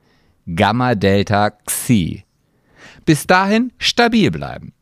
[0.53, 2.25] Gamma Delta Xi.
[3.05, 4.73] Bis dahin stabil bleiben.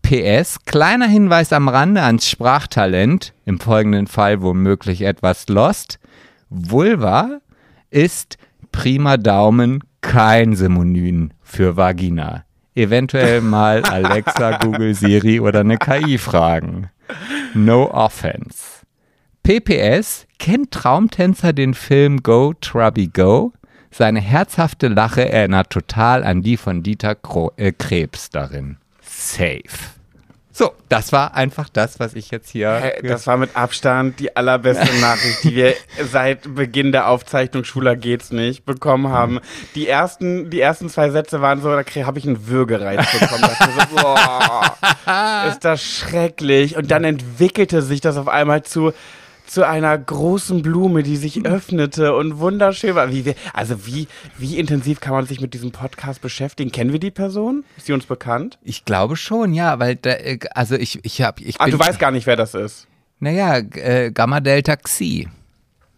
[0.00, 5.98] PS, kleiner Hinweis am Rande ans Sprachtalent, im folgenden Fall womöglich etwas lost.
[6.48, 7.40] Vulva
[7.90, 8.38] ist
[8.72, 12.44] prima Daumen kein Synonym für Vagina.
[12.74, 16.90] Eventuell mal Alexa, Google, Siri oder eine KI fragen.
[17.54, 18.84] No offense.
[19.42, 23.52] PPS, kennt Traumtänzer den Film Go Trubby Go?
[23.90, 28.76] Seine herzhafte Lache erinnert total an die von Dieter Kro äh, Krebs darin.
[29.00, 29.95] Safe.
[30.58, 32.70] So, das war einfach das, was ich jetzt hier.
[32.70, 35.74] Hey, das war mit Abstand die allerbeste Nachricht, die wir
[36.10, 39.40] seit Beginn der Aufzeichnung Schuler geht's nicht bekommen haben.
[39.74, 43.44] Die ersten, die ersten zwei Sätze waren so, da habe ich einen Würgereiz bekommen.
[43.44, 44.78] So, boah,
[45.46, 46.78] ist das schrecklich.
[46.78, 48.94] Und dann entwickelte sich das auf einmal zu
[49.46, 53.10] zu einer großen Blume, die sich öffnete und wunderschön war.
[53.10, 56.72] Wie also wie, wie intensiv kann man sich mit diesem Podcast beschäftigen?
[56.72, 57.64] Kennen wir die Person?
[57.76, 58.58] Ist sie uns bekannt?
[58.62, 61.98] Ich glaube schon, ja, weil da, äh, also ich, ich habe, ich Ah, du weißt
[61.98, 62.86] gar nicht, wer das ist.
[63.20, 65.28] naja, äh, Gamma Delta Xi.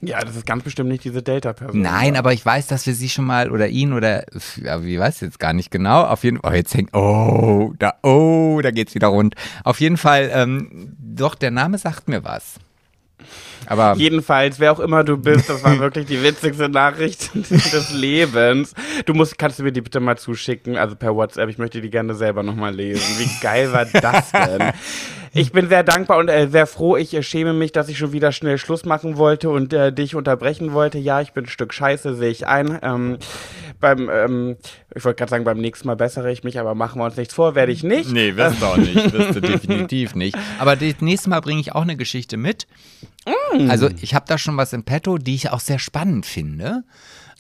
[0.01, 1.81] Ja, das ist ganz bestimmt nicht diese Delta-Person.
[1.83, 4.25] Nein, aber ich weiß, dass wir sie schon mal oder ihn oder
[4.63, 6.05] ja, wie weiß ich jetzt gar nicht genau.
[6.05, 9.35] Auf jeden Fall, oh, jetzt hängt, oh, da, oh, da geht's wieder rund.
[9.65, 12.61] Auf jeden Fall, ähm, doch der Name sagt mir was.
[13.69, 18.73] Aber Jedenfalls, wer auch immer du bist, das war wirklich die witzigste Nachricht des Lebens.
[19.05, 21.51] Du musst, kannst du mir die bitte mal zuschicken, also per WhatsApp.
[21.51, 23.19] Ich möchte die gerne selber nochmal lesen.
[23.19, 24.73] Wie geil war das denn?
[25.35, 26.97] Ich bin sehr dankbar und äh, sehr froh.
[26.97, 30.15] Ich äh, schäme mich, dass ich schon wieder schnell Schluss machen wollte und äh, dich
[30.15, 30.99] unterbrechen wollte.
[30.99, 32.79] Ja, ich bin ein Stück Scheiße, sehe ich ein.
[32.83, 33.19] Ähm,
[33.81, 34.57] beim, ähm,
[34.95, 37.35] ich wollte gerade sagen, beim nächsten Mal bessere ich mich, aber machen wir uns nichts
[37.35, 38.11] vor, werde ich nicht.
[38.11, 39.13] Nee, wirst du auch nicht.
[39.13, 40.37] Wirst du definitiv nicht.
[40.59, 42.67] Aber das nächste Mal bringe ich auch eine Geschichte mit.
[43.69, 46.85] Also ich habe da schon was im Petto, die ich auch sehr spannend finde.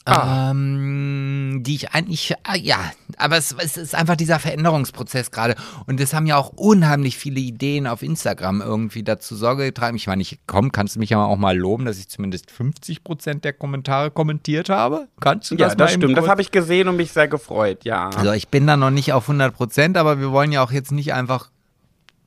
[0.09, 2.79] Ähm, die ich eigentlich, ah, ja,
[3.19, 5.55] aber es, es ist einfach dieser Veränderungsprozess gerade.
[5.87, 9.97] Und es haben ja auch unheimlich viele Ideen auf Instagram irgendwie dazu Sorge getragen.
[9.97, 13.05] Ich meine, ich komm, kannst du mich ja auch mal loben, dass ich zumindest 50
[13.05, 15.09] Prozent der Kommentare kommentiert habe?
[15.21, 16.16] Kannst du Ja, das das mal stimmt.
[16.16, 18.09] Das habe ich gesehen und mich sehr gefreut, ja.
[18.09, 20.93] also ich bin da noch nicht auf 100 Prozent, aber wir wollen ja auch jetzt
[20.93, 21.51] nicht einfach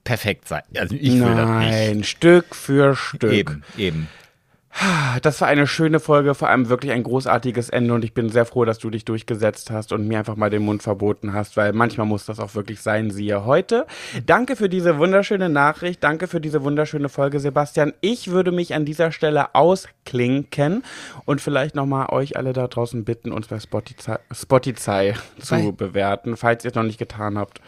[0.03, 0.63] perfekt sein.
[0.77, 1.71] Also ich will das nicht.
[1.71, 3.31] Nein, Stück für Stück.
[3.31, 4.07] Eben, eben.
[5.21, 8.45] Das war eine schöne Folge, vor allem wirklich ein großartiges Ende und ich bin sehr
[8.45, 11.73] froh, dass du dich durchgesetzt hast und mir einfach mal den Mund verboten hast, weil
[11.73, 13.85] manchmal muss das auch wirklich sein, siehe heute.
[14.25, 17.93] Danke für diese wunderschöne Nachricht, danke für diese wunderschöne Folge, Sebastian.
[17.99, 20.83] Ich würde mich an dieser Stelle ausklinken
[21.25, 26.63] und vielleicht nochmal euch alle da draußen bitten, uns bei Spotify, Spotify zu bewerten, falls
[26.63, 27.59] ihr es noch nicht getan habt.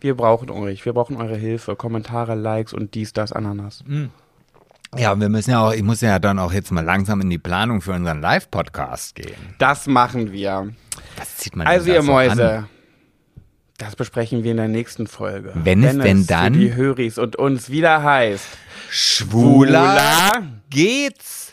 [0.00, 3.82] Wir brauchen euch, wir brauchen eure Hilfe, Kommentare, Likes und dies, das, Ananas.
[4.96, 7.38] Ja, wir müssen ja auch, ich muss ja dann auch jetzt mal langsam in die
[7.38, 9.34] Planung für unseren Live-Podcast gehen.
[9.58, 10.72] Das machen wir.
[11.16, 12.68] Was zieht man Also ihr so Mäuse, an?
[13.76, 15.52] das besprechen wir in der nächsten Folge.
[15.54, 18.46] Wenn es denn dann- für die Höris und uns wieder heißt
[18.90, 21.47] Schwuler geht's.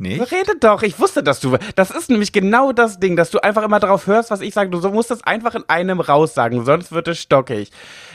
[0.00, 0.32] Nicht?
[0.32, 1.58] Redet doch, ich wusste, dass du.
[1.76, 4.70] Das ist nämlich genau das Ding, dass du einfach immer darauf hörst, was ich sage.
[4.70, 7.70] Du musst das einfach in einem raussagen, sonst wird es stockig.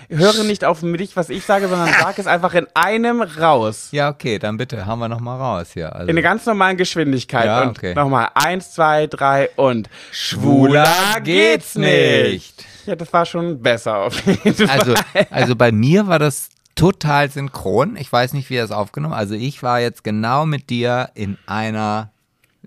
[0.09, 3.89] Höre nicht auf mich, was ich sage, sondern sag es einfach in einem raus.
[3.91, 5.95] Ja, okay, dann bitte, haben wir noch mal raus hier.
[5.95, 7.45] Also, In der ganz normalen Geschwindigkeit.
[7.45, 7.93] Ja, und okay.
[7.93, 8.29] nochmal.
[8.33, 9.88] Eins, zwei, drei und.
[10.11, 10.88] Schwuler
[11.23, 12.65] geht's nicht.
[12.88, 14.79] Ja, das war schon besser auf jeden Fall.
[14.79, 14.93] also,
[15.29, 17.95] also bei mir war das total synchron.
[17.97, 19.13] Ich weiß nicht, wie er es aufgenommen.
[19.13, 22.11] Also ich war jetzt genau mit dir in einer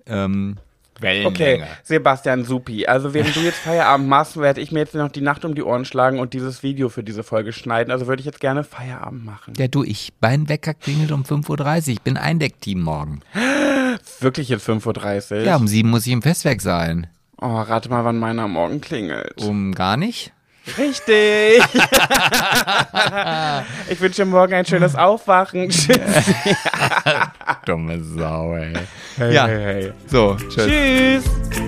[0.06, 0.56] ähm,
[1.00, 1.28] Wellenlänge.
[1.28, 2.86] Okay, Sebastian Supi.
[2.86, 5.62] Also während du jetzt Feierabend machst, werde ich mir jetzt noch die Nacht um die
[5.62, 7.90] Ohren schlagen und dieses Video für diese Folge schneiden.
[7.90, 9.54] Also würde ich jetzt gerne Feierabend machen.
[9.56, 11.48] Ja, du, ich, mein Wecker klingelt um 5.30
[11.86, 11.88] Uhr.
[11.88, 13.20] Ich bin Eindeckteam morgen.
[14.20, 15.42] Wirklich jetzt 5.30 Uhr?
[15.42, 17.06] Ja, um 7 muss ich im Festwerk sein.
[17.40, 19.40] Oh, rate mal, wann meiner morgen klingelt.
[19.42, 20.32] Um gar nicht?
[20.76, 21.62] Richtig.
[23.88, 25.68] ich wünsche dir morgen ein schönes Aufwachen.
[25.70, 25.98] Tschüss.
[27.64, 28.72] Dumme Sau, ey.
[29.16, 29.46] Hey, Ja.
[29.46, 29.92] hey, hey.
[30.06, 31.24] So, tschüss.
[31.50, 31.67] Tschüss.